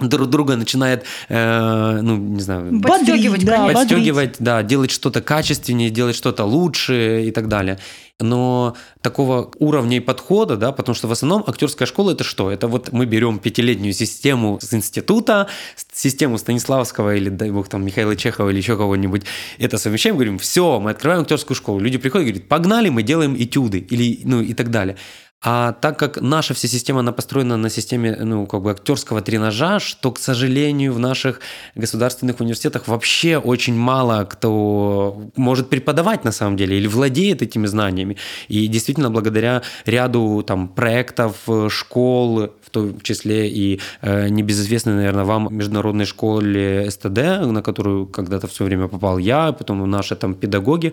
[0.00, 6.16] друг друга начинает, э, ну, не знаю, подстегивать, да, подстегивать, да, делать что-то качественнее, делать
[6.16, 7.78] что-то лучше и так далее
[8.22, 12.50] но такого уровня и подхода, да, потому что в основном актерская школа это что?
[12.50, 15.48] Это вот мы берем пятилетнюю систему с института,
[15.92, 19.22] систему Станиславского или, дай бог, там, Михаила Чехова или еще кого-нибудь,
[19.58, 21.80] это совмещаем, говорим, все, мы открываем актерскую школу.
[21.80, 24.96] Люди приходят и говорят, погнали, мы делаем этюды или, ну, и так далее.
[25.44, 29.80] А так как наша вся система, она построена на системе ну, как бы актерского тренажа,
[29.80, 31.40] что, к сожалению, в наших
[31.74, 38.16] государственных университетах вообще очень мало кто может преподавать на самом деле или владеет этими знаниями.
[38.46, 41.36] И действительно, благодаря ряду там, проектов,
[41.68, 48.46] школ, в том числе и э, небезызвестной, наверное, вам международной школе СТД, на которую когда-то
[48.46, 50.92] все время попал я, потом наши там педагоги,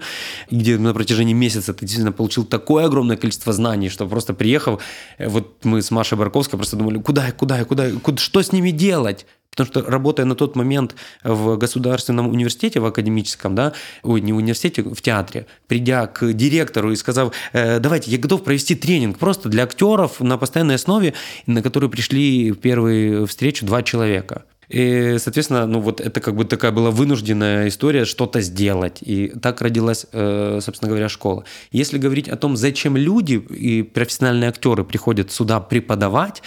[0.49, 4.81] где на протяжении месяца ты действительно получил такое огромное количество знаний, что просто приехав,
[5.19, 8.71] э, вот мы с Машей Барковской просто думали, куда, куда, куда, куда что с ними
[8.71, 9.27] делать?
[9.51, 13.73] Потому что работая на тот момент в государственном университете, в академическом, да,
[14.03, 18.75] ой, не университете, в театре, придя к директору и сказав, э, давайте, я готов провести
[18.75, 21.13] тренинг просто для актеров на постоянной основе,
[21.45, 24.43] на который пришли в первую встречу два человека.
[24.69, 28.99] И, соответственно, ну вот это как бы такая была вынужденная история что-то сделать.
[29.01, 31.43] И так родилась, э, собственно говоря, школа.
[31.71, 36.41] Если говорить о том, зачем люди и профессиональные актеры приходят сюда преподавать,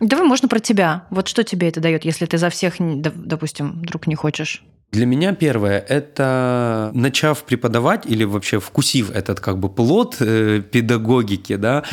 [0.00, 1.06] Давай можно про тебя.
[1.10, 4.64] Вот что тебе это дает, если ты за всех, допустим, вдруг не хочешь?
[4.92, 11.56] Для меня первое– это начав преподавать или вообще вкусив этот как бы плод э, педагогики,
[11.56, 11.84] да,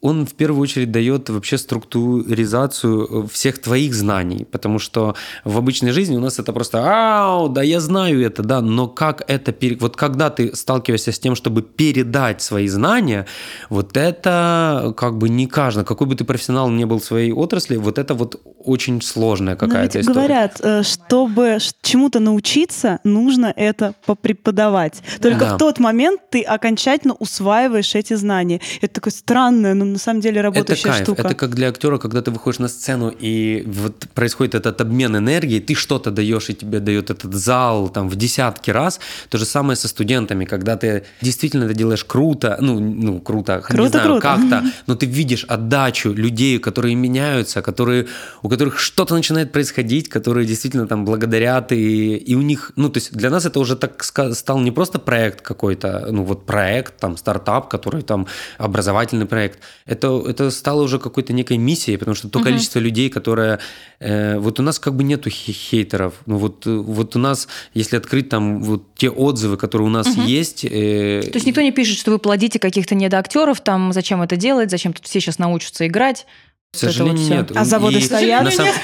[0.00, 6.16] он в первую очередь дает вообще структуризацию всех твоих знаний, потому что в обычной жизни
[6.16, 10.30] у нас это просто «Ау, да я знаю это, да», но как это, вот когда
[10.30, 13.26] ты сталкиваешься с тем, чтобы передать свои знания,
[13.68, 17.76] вот это как бы не каждый, какой бы ты профессионал не был в своей отрасли,
[17.76, 20.14] вот это вот очень сложная какая-то история.
[20.14, 25.02] говорят, э, чтобы чему-то научиться, учиться, нужно это попреподавать.
[25.20, 25.54] Только да.
[25.54, 28.60] в тот момент ты окончательно усваиваешь эти знания.
[28.80, 31.04] Это такое странное, но на самом деле работающая это кайф.
[31.04, 31.22] штука.
[31.22, 35.60] Это как для актера, когда ты выходишь на сцену и вот происходит этот обмен энергией,
[35.60, 39.00] ты что-то даешь и тебе дает этот зал там в десятки раз.
[39.28, 43.82] То же самое со студентами, когда ты действительно это делаешь круто, ну, ну круто, круто
[43.82, 44.20] не знаю, круто.
[44.20, 48.06] как-то, но ты видишь отдачу людей, которые меняются, которые,
[48.42, 52.98] у которых что-то начинает происходить, которые действительно там благодарят и, и у них, ну, то
[52.98, 57.16] есть для нас это уже так стал не просто проект какой-то, ну, вот проект, там,
[57.16, 58.26] стартап, который там
[58.58, 59.58] образовательный проект.
[59.86, 62.46] Это, это стало уже какой-то некой миссией, потому что то угу.
[62.46, 63.58] количество людей, которое...
[63.98, 66.14] Э, вот у нас как бы нету хейтеров.
[66.26, 70.22] Ну, вот, вот у нас, если открыть там вот те отзывы, которые у нас угу.
[70.22, 70.64] есть...
[70.64, 74.70] Э, то есть никто не пишет, что вы плодите каких-то недоактеров, там, зачем это делать,
[74.70, 76.26] зачем тут все сейчас научатся играть.
[76.72, 77.52] К сожалению, вот нет.
[77.56, 78.44] А заводы И стоят?
[78.44, 78.72] на самом-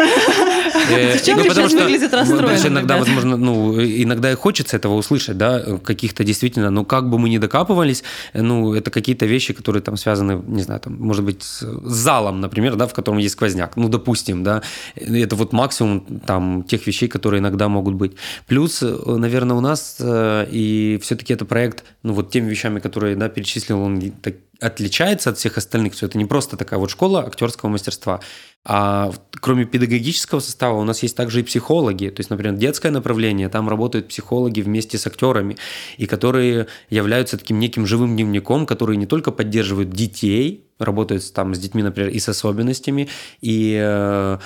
[0.90, 3.06] Э, Зачем ну, потому что, выглядит расстроенным, иногда, ребят?
[3.08, 7.38] возможно, ну, иногда и хочется этого услышать, да, каких-то действительно, ну, как бы мы ни
[7.38, 8.02] докапывались,
[8.34, 12.74] ну, это какие-то вещи, которые там связаны, не знаю, там, может быть, с залом, например,
[12.76, 14.62] да, в котором есть сквозняк, ну, допустим, да,
[14.96, 18.12] это вот максимум там тех вещей, которые иногда могут быть.
[18.46, 23.14] Плюс, э, наверное, у нас э, и все-таки это проект, ну, вот теми вещами, которые,
[23.14, 27.26] да, перечислил, он так отличается от всех остальных, что это не просто такая вот школа
[27.26, 28.20] актерского мастерства,
[28.64, 32.08] а кроме педагогического состава у нас есть также и психологи.
[32.08, 35.56] То есть, например, детское направление, там работают психологи вместе с актерами,
[35.98, 41.58] и которые являются таким неким живым дневником, которые не только поддерживают детей, работают там с
[41.58, 43.08] детьми, например, и с особенностями,
[43.40, 44.38] и э,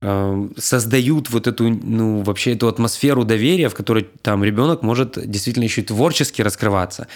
[0.00, 5.64] э, создают вот эту, ну, вообще эту атмосферу доверия, в которой там ребенок может действительно
[5.64, 7.06] еще и творчески раскрываться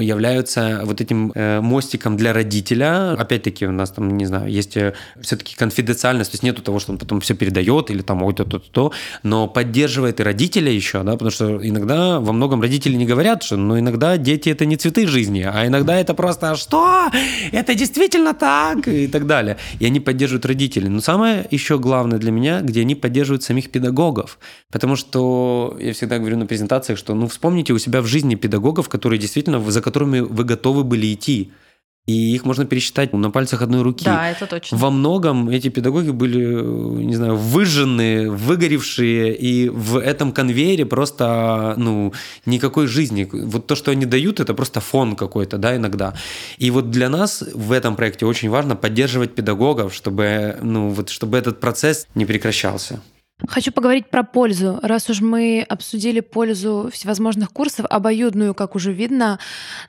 [0.00, 3.12] являются вот этим э, мостиком для родителя.
[3.12, 4.76] Опять-таки у нас там, не знаю, есть
[5.20, 8.58] все-таки конфиденциальность, то есть нету того, что он потом все передает или там ой, то-то,
[8.58, 13.42] то, но поддерживает и родителя еще, да, потому что иногда во многом родители не говорят,
[13.42, 17.10] что, но иногда дети это не цветы жизни, а иногда это просто «А что?
[17.52, 18.88] Это действительно так?
[18.88, 19.58] И так далее.
[19.78, 20.88] И они поддерживают родителей.
[20.88, 24.38] Но самое еще главное для меня, где они поддерживают самих педагогов.
[24.70, 28.88] Потому что я всегда говорю на презентациях, что ну вспомните у себя в жизни педагогов,
[28.88, 31.52] которые действительно, за которыми вы готовы были идти.
[32.06, 34.04] И их можно пересчитать на пальцах одной руки.
[34.04, 34.76] Да, это точно.
[34.76, 41.74] Во многом эти педагоги были, э, не знаю, выжженные, выгоревшие, и в этом конвейере просто,
[41.76, 42.12] ну,
[42.44, 43.28] никакой жизни.
[43.32, 46.14] Вот то, что они дают, это просто фон какой-то, да, иногда.
[46.58, 51.38] И вот для нас в этом проекте очень важно поддерживать педагогов, чтобы, ну, вот, чтобы
[51.38, 53.00] этот процесс не прекращался.
[53.48, 54.78] Хочу поговорить про пользу.
[54.82, 59.38] Раз уж мы обсудили пользу всевозможных курсов, обоюдную, как уже видно,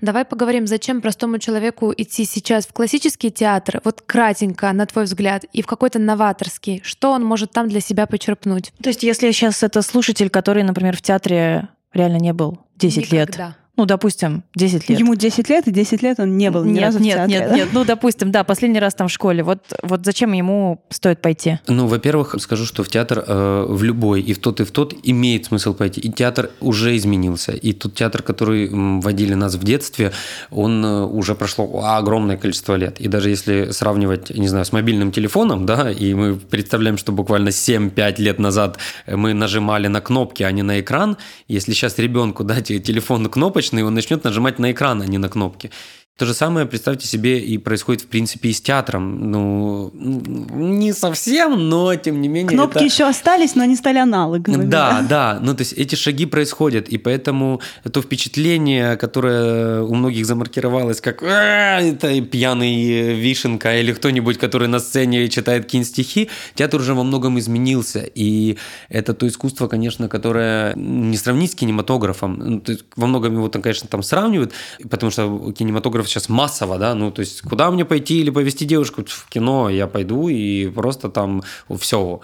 [0.02, 5.46] давай поговорим, зачем простому человеку идти сейчас в классический театр, вот кратенько, на твой взгляд,
[5.54, 6.82] и в какой-то новаторский.
[6.84, 8.74] Что он может там для себя почерпнуть?
[8.82, 13.30] То есть, если сейчас это слушатель, который, например, в театре реально не был 10 лет,
[13.30, 13.56] Никогда.
[13.76, 15.00] Ну, допустим, 10 лет.
[15.00, 17.40] Ему 10 лет, и 10 лет он не был ни нет, разу нет, в театре.
[17.40, 17.56] нет, да?
[17.56, 19.42] нет, ну, допустим, да, последний раз там в школе.
[19.42, 21.58] Вот, вот зачем ему стоит пойти?
[21.68, 24.94] Ну, во-первых, скажу, что в театр э, в любой, и в тот, и в тот
[25.02, 26.02] имеет смысл пойти.
[26.02, 27.54] И театр уже изменился.
[27.54, 28.70] И тот театр, который
[29.00, 30.12] водили нас в детстве,
[30.52, 33.02] он э, уже прошло огромное количество лет.
[33.02, 37.50] И даже если сравнивать, не знаю, с мобильным телефоном, да, и мы представляем, что буквально
[37.50, 41.18] 7-5 лет назад мы нажимали на кнопки, а не на экран,
[41.48, 43.24] если сейчас ребенку дать телефон
[43.64, 45.72] кнопочный, он начнет нажимать на экран, а не на кнопки.
[46.16, 49.32] То же самое, представьте себе, и происходит, в принципе, и с театром.
[49.32, 52.50] Ну, не совсем, но, тем не менее...
[52.50, 52.86] Кнопки это...
[52.86, 54.66] еще остались, но они стали аналоговыми.
[54.66, 55.40] Да, да.
[55.42, 57.62] Ну, то есть эти шаги происходят, и поэтому
[57.92, 64.78] то впечатление, которое у многих замаркировалось как «А, это пьяный вишенка или кто-нибудь, который на
[64.78, 68.08] сцене читает какие-нибудь стихи, театр уже во многом изменился.
[68.14, 72.38] И это то искусство, конечно, которое не сравнить с кинематографом.
[72.38, 74.54] Ну, есть во многом его, там, конечно, там сравнивают,
[74.88, 79.04] потому что кинематограф сейчас массово, да, ну, то есть куда мне пойти или повести девушку
[79.08, 81.44] в кино, я пойду и просто там
[81.80, 82.22] все.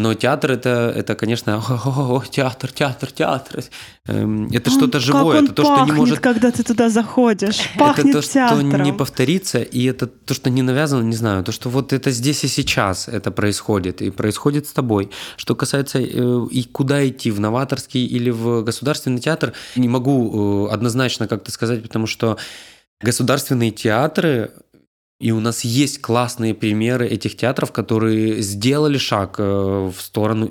[0.00, 3.62] Но театр это, это конечно, «О, театр, театр, театр.
[4.06, 7.58] Эм, Это что-то живое, это то, что не пахнет, может когда ты туда заходишь.
[7.78, 8.82] Пахнет это то, что театром.
[8.82, 12.44] не повторится, и это то, что не навязано, не знаю, то, что вот это здесь
[12.44, 15.10] и сейчас это происходит, и происходит с тобой.
[15.36, 20.72] Что касается э, и куда идти, в новаторский или в государственный театр, не могу э,
[20.72, 22.38] однозначно как-то сказать, потому что
[23.00, 24.52] государственные театры
[25.20, 30.50] и у нас есть классные примеры этих театров, которые сделали шаг э, в сторону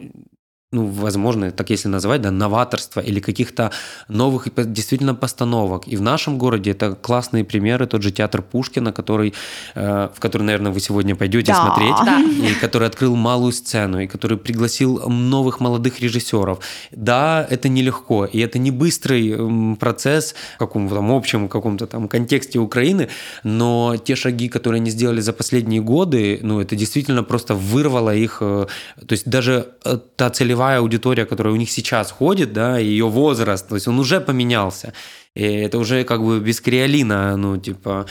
[0.71, 3.71] ну, возможно, так если называть, да, новаторства или каких-то
[4.07, 5.87] новых действительно постановок.
[5.87, 9.33] И в нашем городе это классные примеры, тот же театр Пушкина, который,
[9.75, 11.65] э, в который, наверное, вы сегодня пойдете Да.
[11.65, 12.21] смотреть, Да.
[12.21, 16.59] и который открыл малую сцену, и который пригласил новых молодых режиссеров.
[16.91, 22.07] Да, это нелегко, и это не быстрый м, процесс в каком-то там общем каком-то там
[22.07, 23.07] контексте Украины,
[23.43, 28.37] но те шаги, которые они сделали за последние годы, ну, это действительно просто вырвало их,
[28.41, 28.67] э,
[29.07, 33.67] то есть даже э, та целевая аудитория, которая у них сейчас ходит, да, ее возраст,
[33.67, 34.93] то есть он уже поменялся.
[35.35, 38.05] И это уже как бы без креолина, ну, типа,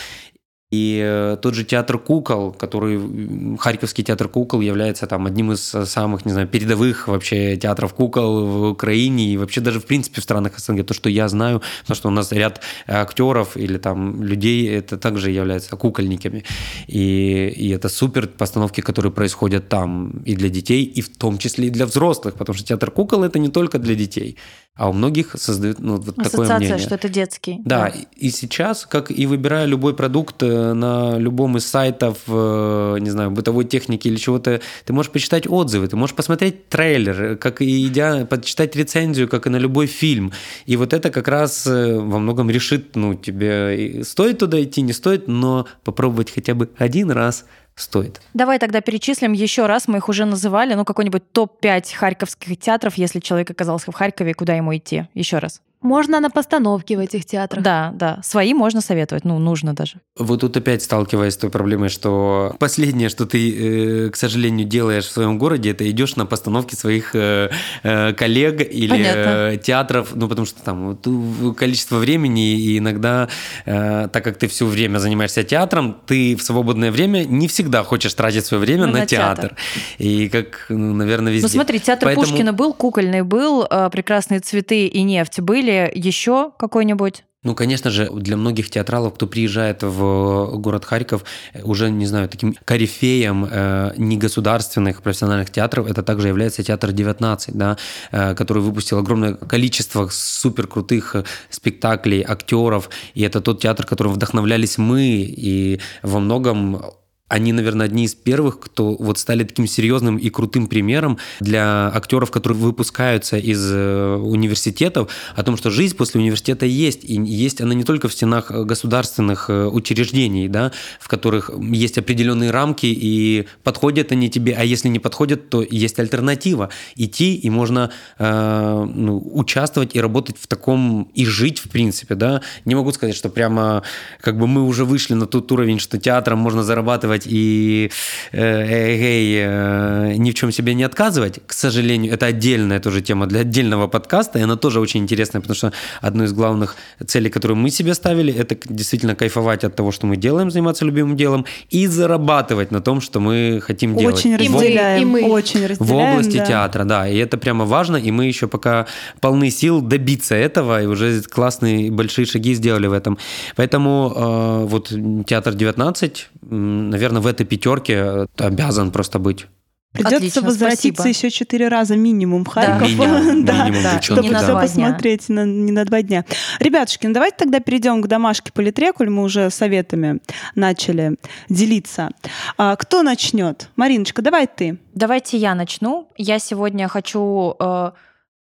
[0.70, 5.86] и э, тот же театр кукол, который Харьковский театр кукол является там одним из э,
[5.86, 10.24] самых, не знаю, передовых вообще театров кукол в Украине и вообще даже в принципе в
[10.24, 10.84] странах СНГ.
[10.84, 14.98] То, что я знаю, потому что у нас ряд э, актеров или там людей это
[14.98, 16.44] также являются кукольниками.
[16.86, 21.68] И, и это супер постановки, которые происходят там и для детей, и в том числе
[21.68, 24.36] и для взрослых, потому что театр кукол это не только для детей.
[24.78, 26.78] А у многих создают ну, вот такое Ассоциация, мнение.
[26.78, 27.60] что это детский.
[27.64, 33.10] Да, и сейчас, как и выбирая любой продукт э, на любом из сайтов, э, не
[33.10, 37.88] знаю, бытовой техники или чего-то, ты можешь почитать отзывы, ты можешь посмотреть трейлер, как и
[37.88, 40.32] идя, почитать рецензию, как и на любой фильм.
[40.66, 44.92] И вот это как раз э, во многом решит, ну, тебе стоит туда идти, не
[44.92, 47.46] стоит, но попробовать хотя бы один раз
[47.80, 48.20] стоит.
[48.34, 53.20] Давай тогда перечислим еще раз, мы их уже называли, ну какой-нибудь топ-5 харьковских театров, если
[53.20, 55.06] человек оказался в Харькове, куда ему идти?
[55.14, 55.60] Еще раз.
[55.80, 57.62] Можно на постановке в этих театрах.
[57.62, 58.20] Да, да.
[58.24, 60.00] Свои можно советовать, ну, нужно даже.
[60.18, 65.04] Вот тут опять сталкиваясь с той проблемой, что последнее, что ты, э, к сожалению, делаешь
[65.06, 67.50] в своем городе, это идешь на постановки своих э,
[67.84, 69.56] э, коллег или Понятно.
[69.56, 73.28] театров, ну, потому что там вот, количество времени, и иногда,
[73.64, 78.44] так как ты все время занимаешься театром, ты в свободное время не всегда хочешь тратить
[78.46, 79.50] свое время Ну, на, на театр.
[79.50, 79.56] театр.
[79.98, 81.46] И как, ну, наверное, везде.
[81.46, 86.52] Ну смотри, театр Поэтому- Пушкина был, кукольный был, э, прекрасные цветы и нефть были, еще
[86.58, 87.24] какой-нибудь?
[87.44, 92.28] Ну, конечно же, для многих театралов, кто приезжает в город Харьков, э, уже, не знаю,
[92.28, 97.76] таким корифеем э, негосударственных профессиональных театров, это также является театр 19, да,
[98.10, 104.14] э, который выпустил огромное количество супер крутых э, спектаклей, актеров, и это тот театр, которым
[104.14, 106.82] вдохновлялись мы, и во многом
[107.28, 112.30] они, наверное, одни из первых, кто вот стали таким серьезным и крутым примером для актеров,
[112.30, 117.04] которые выпускаются из э, университетов, о том, что жизнь после университета есть.
[117.04, 121.98] И есть она не только в стенах э, государственных э, учреждений, да, в которых есть
[121.98, 126.70] определенные рамки, и подходят они тебе, а если не подходят, то есть альтернатива.
[126.96, 132.40] Идти, и можно э, ну, участвовать и работать в таком, и жить, в принципе, да.
[132.64, 133.82] Не могу сказать, что прямо
[134.22, 137.90] как бы мы уже вышли на тот уровень, что театром можно зарабатывать и
[138.32, 141.40] э, эй, э, ни в чем себе не отказывать.
[141.46, 145.56] К сожалению, это отдельная тоже тема для отдельного подкаста, и она тоже очень интересная, потому
[145.56, 150.06] что одной из главных целей, которые мы себе ставили, это действительно кайфовать от того, что
[150.06, 154.16] мы делаем, заниматься любимым делом, и зарабатывать на том, что мы хотим делать.
[154.16, 155.02] Очень И мы, разделяем.
[155.02, 155.22] и мы.
[155.30, 156.12] Очень В разделяем.
[156.12, 156.46] области да.
[156.46, 158.86] театра, да, и это прямо важно, и мы еще пока
[159.20, 163.18] полны сил добиться этого, и уже классные большие шаги сделали в этом.
[163.56, 164.92] Поэтому э, вот
[165.26, 169.46] театр 19, м, наверное, в этой пятерке э, обязан просто быть.
[169.92, 171.09] Придется Отлично, возвратиться спасибо.
[171.26, 172.88] еще четыре раза минимум в Харьков.
[172.90, 174.44] Минимум, Да, минимум, да, чтобы не на да.
[174.44, 174.86] все два дня.
[174.86, 176.24] посмотреть на- не на два дня.
[176.61, 180.20] Ребятушки, ну давайте тогда перейдем к домашке по литреку, мы уже советами
[180.54, 181.16] начали
[181.48, 182.11] делиться.
[182.59, 183.70] А, кто начнет?
[183.76, 184.78] Мариночка, давай ты.
[184.94, 186.11] Давайте я начну.
[186.18, 187.90] Я сегодня хочу э,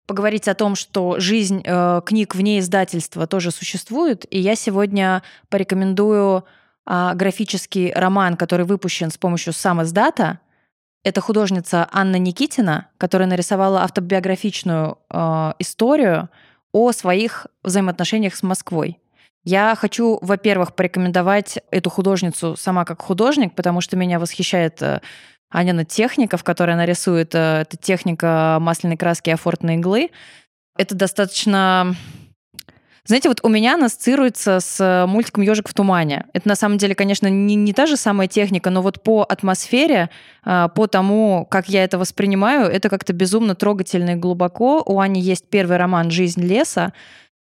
[0.06, 6.44] поговорить о том, что жизнь э, книг вне издательства тоже существует, и я сегодня порекомендую
[6.88, 10.40] э, графический роман, который выпущен с помощью сам издата.
[11.04, 16.30] Это художница Анна Никитина, которая нарисовала автобиографичную э, историю
[16.74, 19.00] о своих взаимоотношениях с Москвой.
[19.44, 25.00] Я хочу, во-первых, порекомендовать эту художницу сама как художник, потому что меня восхищает э,
[25.50, 27.34] Анина техника, в которой она рисует.
[27.34, 30.12] э, Это техника масляной краски и афортной иглы.
[30.78, 31.96] Это достаточно...
[33.08, 36.26] Знаете, вот у меня она ассоциируется с э, мультиком «Ежик в тумане».
[36.34, 40.10] Это на самом деле, конечно, не, не та же самая техника, но вот по атмосфере,
[40.46, 44.84] э, по тому, как я это воспринимаю, это как-то безумно трогательно и глубоко.
[44.86, 46.92] У Ани есть первый роман «Жизнь леса»,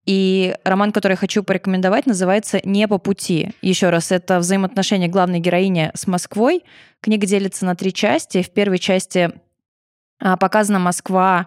[0.07, 3.51] и роман, который я хочу порекомендовать, называется «Не по пути».
[3.61, 6.63] Еще раз, это взаимоотношения главной героини с Москвой.
[7.03, 8.43] Книга делится на три части.
[8.43, 9.33] В первой части
[10.21, 11.47] а, показана Москва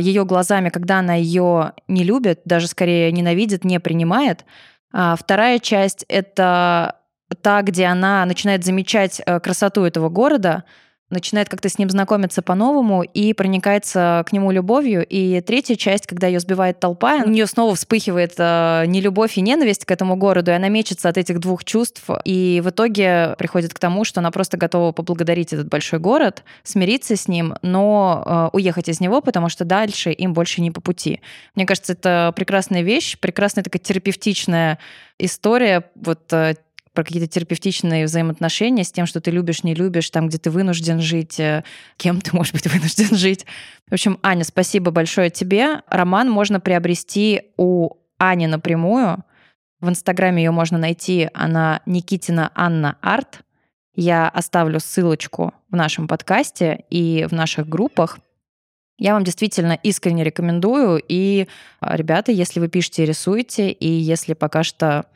[0.00, 4.44] ее глазами, когда она ее не любит, даже скорее ненавидит, не принимает.
[4.92, 6.96] А Вторая часть— это
[7.42, 10.64] та, где она начинает замечать э, красоту этого города,
[11.10, 15.06] начинает как-то с ним знакомиться по-новому и проникается к нему любовью.
[15.06, 19.84] И третья часть, когда ее сбивает толпа, у нее снова вспыхивает э, нелюбовь и ненависть
[19.84, 22.04] к этому городу, и она мечется от этих двух чувств.
[22.24, 27.16] И в итоге приходит к тому, что она просто готова поблагодарить этот большой город, смириться
[27.16, 31.20] с ним, но э, уехать из него, потому что дальше им больше не по пути.
[31.54, 34.78] Мне кажется, это прекрасная вещь, прекрасная такая терапевтичная
[35.18, 36.54] история, вот э,
[36.98, 41.00] про какие-то терапевтичные взаимоотношения с тем, что ты любишь, не любишь, там, где ты вынужден
[41.00, 41.62] жить, э,
[41.96, 43.46] кем ты, может быть, вынужден жить.
[43.88, 45.82] В общем, Аня, спасибо большое тебе.
[45.86, 49.22] Роман можно приобрести у Ани напрямую.
[49.78, 51.30] В Инстаграме ее можно найти.
[51.34, 53.42] Она Никитина Анна Арт.
[53.94, 58.18] Я оставлю ссылочку в нашем подкасте и в наших группах.
[58.98, 61.00] Я вам действительно искренне рекомендую.
[61.06, 61.46] И,
[61.78, 65.06] а, ребята, если вы пишете и рисуете, и если пока что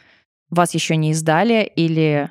[0.52, 2.30] вас еще не издали или,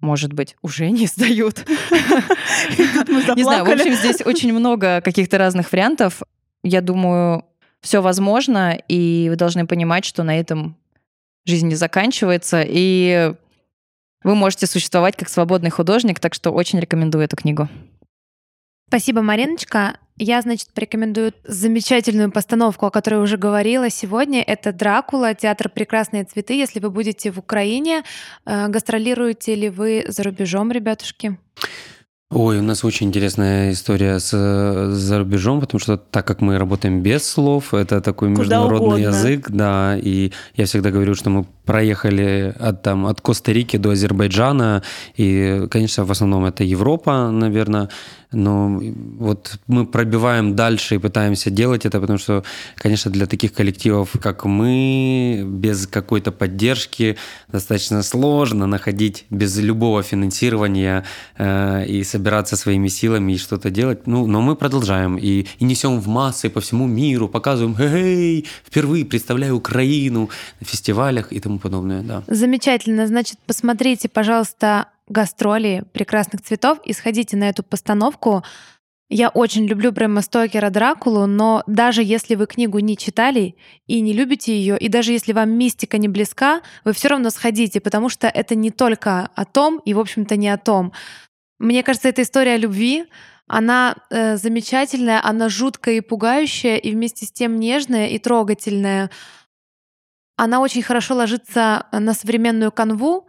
[0.00, 1.64] может быть, уже не издают.
[2.78, 6.22] Мы Не знаю, в общем, здесь очень много каких-то разных вариантов.
[6.62, 7.44] Я думаю,
[7.80, 10.76] все возможно, и вы должны понимать, что на этом
[11.46, 13.34] жизнь не заканчивается, и
[14.22, 17.68] вы можете существовать как свободный художник, так что очень рекомендую эту книгу.
[18.88, 19.98] Спасибо, Мариночка.
[20.16, 24.42] Я, значит, порекомендую замечательную постановку, о которой уже говорила сегодня.
[24.42, 26.54] Это «Дракула», театр «Прекрасные цветы».
[26.54, 28.04] Если вы будете в Украине,
[28.46, 31.36] э, гастролируете ли вы за рубежом, ребятушки?
[32.30, 34.30] Ой, у нас очень интересная история с,
[34.90, 39.06] за рубежом, потому что так как мы работаем без слов, это такой Куда международный угодно.
[39.06, 44.82] язык, да, и я всегда говорю, что мы проехали от, там, от Коста-Рики до Азербайджана,
[45.16, 47.88] и, конечно, в основном это Европа, наверное,
[48.32, 48.80] но
[49.18, 52.44] вот мы пробиваем дальше и пытаемся делать это, потому что,
[52.76, 57.16] конечно, для таких коллективов, как мы, без какой-то поддержки
[57.48, 61.04] достаточно сложно находить без любого финансирования
[61.38, 64.06] э, и собираться своими силами и что-то делать.
[64.06, 69.04] Ну, но мы продолжаем и, и несем в массы по всему миру, показываем, эй, впервые
[69.04, 72.22] представляю Украину на фестивалях и тому подобное, да.
[72.26, 73.06] Замечательно.
[73.06, 78.42] Значит, посмотрите, пожалуйста, гастроли прекрасных цветов и сходите на эту постановку.
[79.10, 83.54] Я очень люблю Брэма Стокера Дракулу, но даже если вы книгу не читали
[83.86, 87.80] и не любите ее, и даже если вам мистика не близка, вы все равно сходите,
[87.80, 90.92] потому что это не только о том и, в общем-то, не о том.
[91.58, 93.04] Мне кажется, это история любви.
[93.46, 99.10] Она э, замечательная, она жуткая и пугающая, и вместе с тем нежная и трогательная.
[100.36, 103.28] Она очень хорошо ложится на современную канву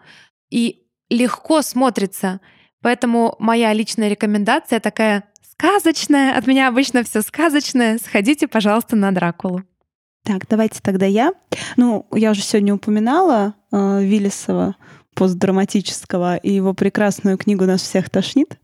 [0.50, 2.40] и легко смотрится.
[2.82, 6.38] Поэтому моя личная рекомендация такая сказочная.
[6.38, 7.98] От меня обычно все сказочное.
[7.98, 9.64] Сходите, пожалуйста, на Дракулу.
[10.24, 11.34] Так, давайте тогда я.
[11.78, 14.76] Ну, я уже сегодня упоминала э, Виллисова
[15.14, 18.60] постдраматического и его прекрасную книгу «Нас всех тошнит»,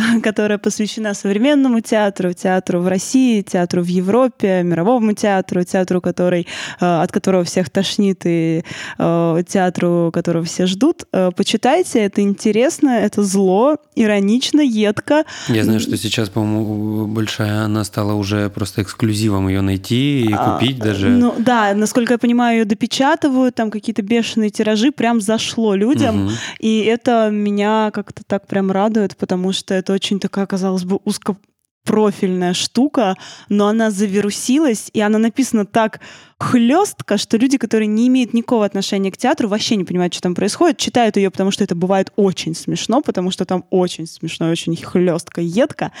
[0.22, 6.46] которая посвящена современному театру, театру в России, театру в Европе, мировому театру, театру, который,
[6.80, 8.64] э, от которого всех тошнит, и
[8.98, 11.04] э, театру, которого все ждут.
[11.12, 15.24] Э, Почитайте, это интересно, это зло, иронично, едко.
[15.48, 20.58] Я знаю, что сейчас, по-моему, большая она стала уже просто эксклюзивом ее найти и А,
[20.58, 21.08] купить даже.
[21.08, 26.24] Ну да, насколько я понимаю, ее допечатывают, там какие-то бешеные тиражи, прям зашло людям.
[26.26, 26.30] Мгм.
[26.60, 32.54] И это меня как-то так прям радует, потому что это очень такая, казалось бы, узкопрофильная
[32.54, 33.16] штука,
[33.48, 36.00] но она завирусилась, и она написана так
[36.38, 40.34] хлестко, что люди, которые не имеют никакого отношения к театру, вообще не понимают, что там
[40.34, 44.76] происходит, читают ее, потому что это бывает очень смешно, потому что там очень смешно, очень
[44.76, 45.92] хлестко, едко.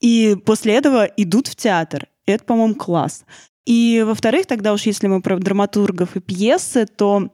[0.00, 2.06] И после этого идут в театр.
[2.26, 3.24] И это, по-моему, класс.
[3.64, 7.30] И, во-вторых, тогда уж если мы про драматургов и пьесы, то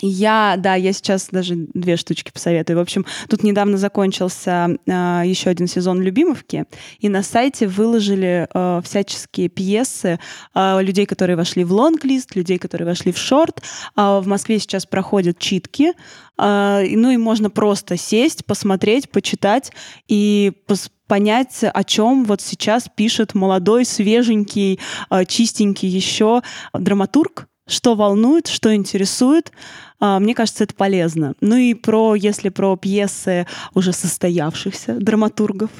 [0.00, 2.78] я, да, я сейчас даже две штучки посоветую.
[2.78, 6.64] В общем, тут недавно закончился э, еще один сезон «Любимовки»,
[6.98, 10.18] и на сайте выложили э, всяческие пьесы
[10.54, 13.62] э, людей, которые вошли в лонг-лист, людей, которые вошли в шорт.
[13.94, 15.92] А в Москве сейчас проходят читки,
[16.38, 19.72] э, ну и можно просто сесть, посмотреть, почитать
[20.08, 24.80] и пос- понять, о чем вот сейчас пишет молодой, свеженький,
[25.10, 26.42] э, чистенький еще
[26.72, 29.52] драматург, что волнует, что интересует.
[30.00, 31.34] А, Мне кажется, это полезно.
[31.40, 35.70] Ну и про, если про пьесы уже состоявшихся драматургов,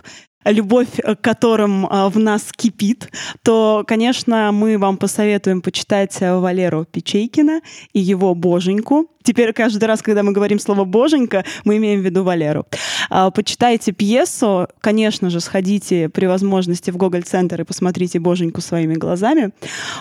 [0.52, 3.10] любовь к которым а, в нас кипит,
[3.42, 7.60] то, конечно, мы вам посоветуем почитать а, Валеру Печейкина
[7.92, 9.06] и его «Боженьку».
[9.22, 12.66] Теперь каждый раз, когда мы говорим слово «боженька», мы имеем в виду Валеру.
[13.10, 19.50] А, Почитайте пьесу, конечно же, сходите при возможности в Гоголь-центр и посмотрите «Боженьку» своими глазами.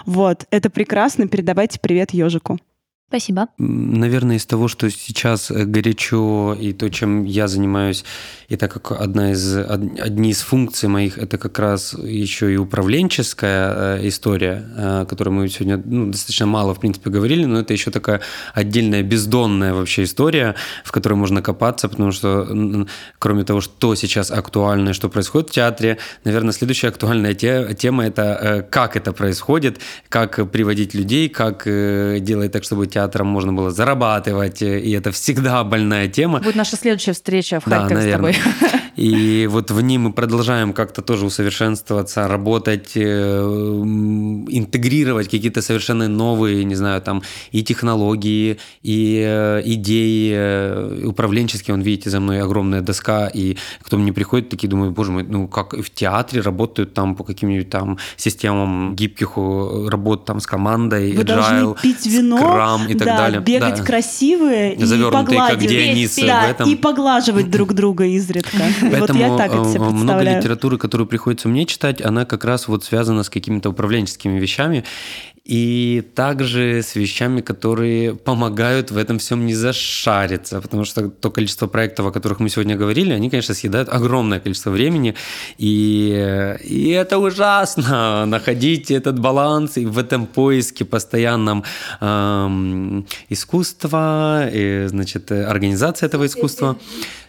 [0.06, 1.28] Вот, это прекрасно.
[1.28, 2.60] Передавайте привет ежику.
[3.08, 3.50] Спасибо.
[3.60, 8.04] Наверное, из того, что сейчас э, горячо и то, чем я занимаюсь,
[8.50, 12.58] и так как одна из, од- одни из функций моих, это как раз еще и
[12.58, 17.60] управленческая э, история, э, о которой мы сегодня ну, достаточно мало, в принципе, говорили, но
[17.60, 18.22] это еще такая
[18.56, 22.88] отдельная бездонная вообще история, в которой можно копаться, потому что
[23.20, 28.68] кроме того, что сейчас актуально что происходит в театре, наверное, следующая актуальная те- тема– это
[28.72, 29.80] как это происходит,
[30.10, 35.64] как приводить людей, как делать так, чтобы театром можно было зарабатывать, э, и это всегда
[35.66, 36.40] больная тема.
[36.40, 38.34] Будет наша следующая встреча в Да, Харькове с наверное.
[38.34, 38.82] тобой.
[38.96, 43.02] И вот в ней мы продолжаем как-то тоже усовершенствоваться, работать, э,
[44.50, 47.22] интегрировать какие-то совершенно новые, не знаю, там
[47.52, 51.76] и технологии, и э, идеи э, управленческие.
[51.76, 55.48] Вон, видите, за мной огромная доска, и кто мне приходит, такие думают, боже мой, ну
[55.48, 61.24] как в театре работают там по каким-нибудь там системам гибких работ там с командой, Вы
[61.24, 63.42] agile, пить вино, скрам и так да, далее.
[63.42, 63.84] бегать Да.
[63.84, 65.70] красивые и Завернутые, как погладить.
[65.70, 66.70] Дионис да, в этом.
[66.70, 68.58] и поглаживать друг друга изредка.
[68.92, 72.68] Поэтому вот я так это себе много литературы, которую приходится мне читать, она как раз
[72.68, 74.84] вот связана с какими-то управленческими вещами
[75.46, 81.68] и также с вещами, которые помогают в этом всем не зашариться, потому что то количество
[81.68, 85.14] проектов, о которых мы сегодня говорили, они, конечно, съедают огромное количество времени,
[85.60, 91.64] и, и это ужасно, находить этот баланс и в этом поиске постоянном
[92.02, 96.76] эм, искусства, и, значит, организация этого искусства.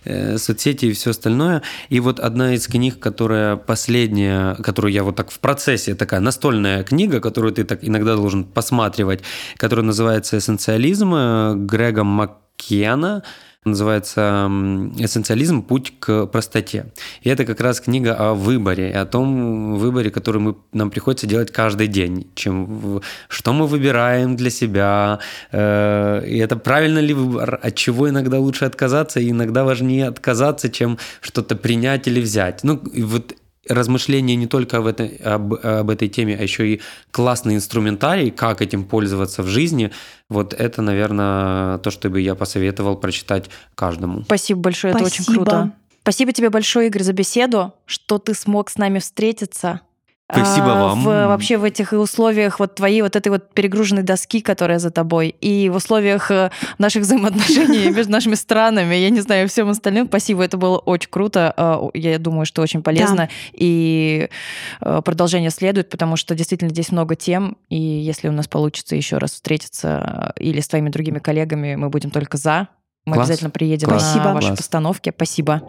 [0.06, 1.62] Э, соцсети и все остальное.
[1.88, 6.84] И вот одна из книг, которая последняя, которую я вот так в процессе, такая настольная
[6.84, 9.22] книга, которую ты так иногда должен посматривать,
[9.56, 13.24] которая называется «Эссенциализм» э, Грега Маккена
[13.66, 14.50] называется
[14.98, 15.62] «Эссенциализм.
[15.62, 16.86] Путь к простоте».
[17.22, 21.52] И это как раз книга о выборе, о том выборе, который мы, нам приходится делать
[21.52, 22.28] каждый день.
[22.34, 25.18] Чем, что мы выбираем для себя,
[25.52, 30.70] э, и это правильно ли выбор, от чего иногда лучше отказаться, и иногда важнее отказаться,
[30.70, 32.64] чем что-то принять или взять.
[32.64, 33.34] Ну, вот
[33.68, 36.80] размышления не только об этой, об, об этой теме, а еще и
[37.10, 39.90] классный инструментарий, как этим пользоваться в жизни.
[40.28, 44.22] Вот это, наверное, то, что бы я посоветовал прочитать каждому.
[44.22, 45.08] Спасибо большое, Спасибо.
[45.08, 45.72] это очень круто.
[46.02, 49.80] Спасибо тебе большое, Игорь, за беседу, что ты смог с нами встретиться.
[50.28, 51.04] Спасибо а, вам.
[51.04, 55.28] В, вообще в этих условиях вот твоей вот этой вот перегруженной доски, которая за тобой,
[55.40, 60.08] и в условиях э, наших взаимоотношений между нашими странами, я не знаю, всем остальным.
[60.08, 61.54] Спасибо, это было очень круто.
[61.56, 63.16] А, я думаю, что очень полезно.
[63.16, 63.28] Да.
[63.52, 64.28] И
[64.80, 69.18] э, продолжение следует, потому что действительно здесь много тем, и если у нас получится еще
[69.18, 72.66] раз встретиться э, или с твоими другими коллегами, мы будем только за.
[73.04, 73.28] Мы Класс.
[73.28, 74.16] обязательно приедем Класс.
[74.16, 74.58] на ваши Класс.
[74.58, 75.12] постановки.
[75.14, 75.62] Спасибо.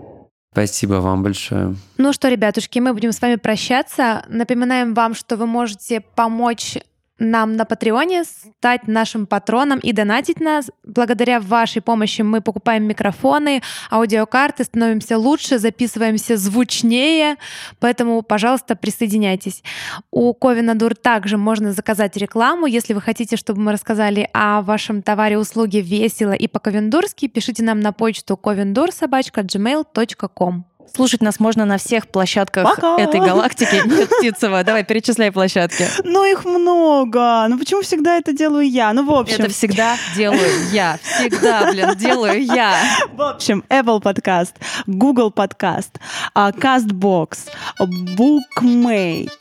[0.57, 1.75] Спасибо вам большое.
[1.99, 4.25] Ну что, ребятушки, мы будем с вами прощаться.
[4.27, 6.79] Напоминаем вам, что вы можете помочь
[7.19, 10.69] нам на Патреоне, стать нашим патроном и донатить нас.
[10.83, 17.37] Благодаря вашей помощи мы покупаем микрофоны, аудиокарты, становимся лучше, записываемся звучнее,
[17.79, 19.63] поэтому, пожалуйста, присоединяйтесь.
[20.11, 22.67] У Ковинадур также можно заказать рекламу.
[22.67, 27.79] Если вы хотите, чтобы мы рассказали о вашем товаре услуге весело и по-ковендурски, пишите нам
[27.79, 30.76] на почту covendur.gmail.com.
[30.95, 32.97] Слушать нас можно на всех площадках Пока.
[32.97, 33.81] этой галактики.
[33.85, 35.87] Нет, Птицева, давай перечисляй площадки.
[36.03, 37.45] Ну, их много.
[37.47, 38.93] Ну, почему всегда это делаю я?
[38.93, 39.35] Ну, в общем...
[39.35, 40.97] Это всегда делаю я.
[41.03, 42.75] Всегда, блин, делаю я.
[43.13, 44.55] В общем, Apple подкаст,
[44.87, 45.99] Google подкаст,
[46.35, 47.37] CastBox,
[47.79, 49.31] Bookmate,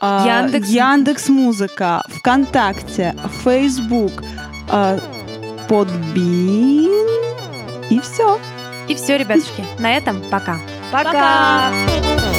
[0.00, 4.12] Яндекс, Яндекс Музыка, ВКонтакте, Facebook,
[5.68, 7.08] Подбин
[7.90, 8.38] и все.
[8.88, 9.64] И все, ребятушки.
[9.78, 10.58] На этом пока.
[10.90, 11.70] Пока!
[11.86, 12.37] Пока!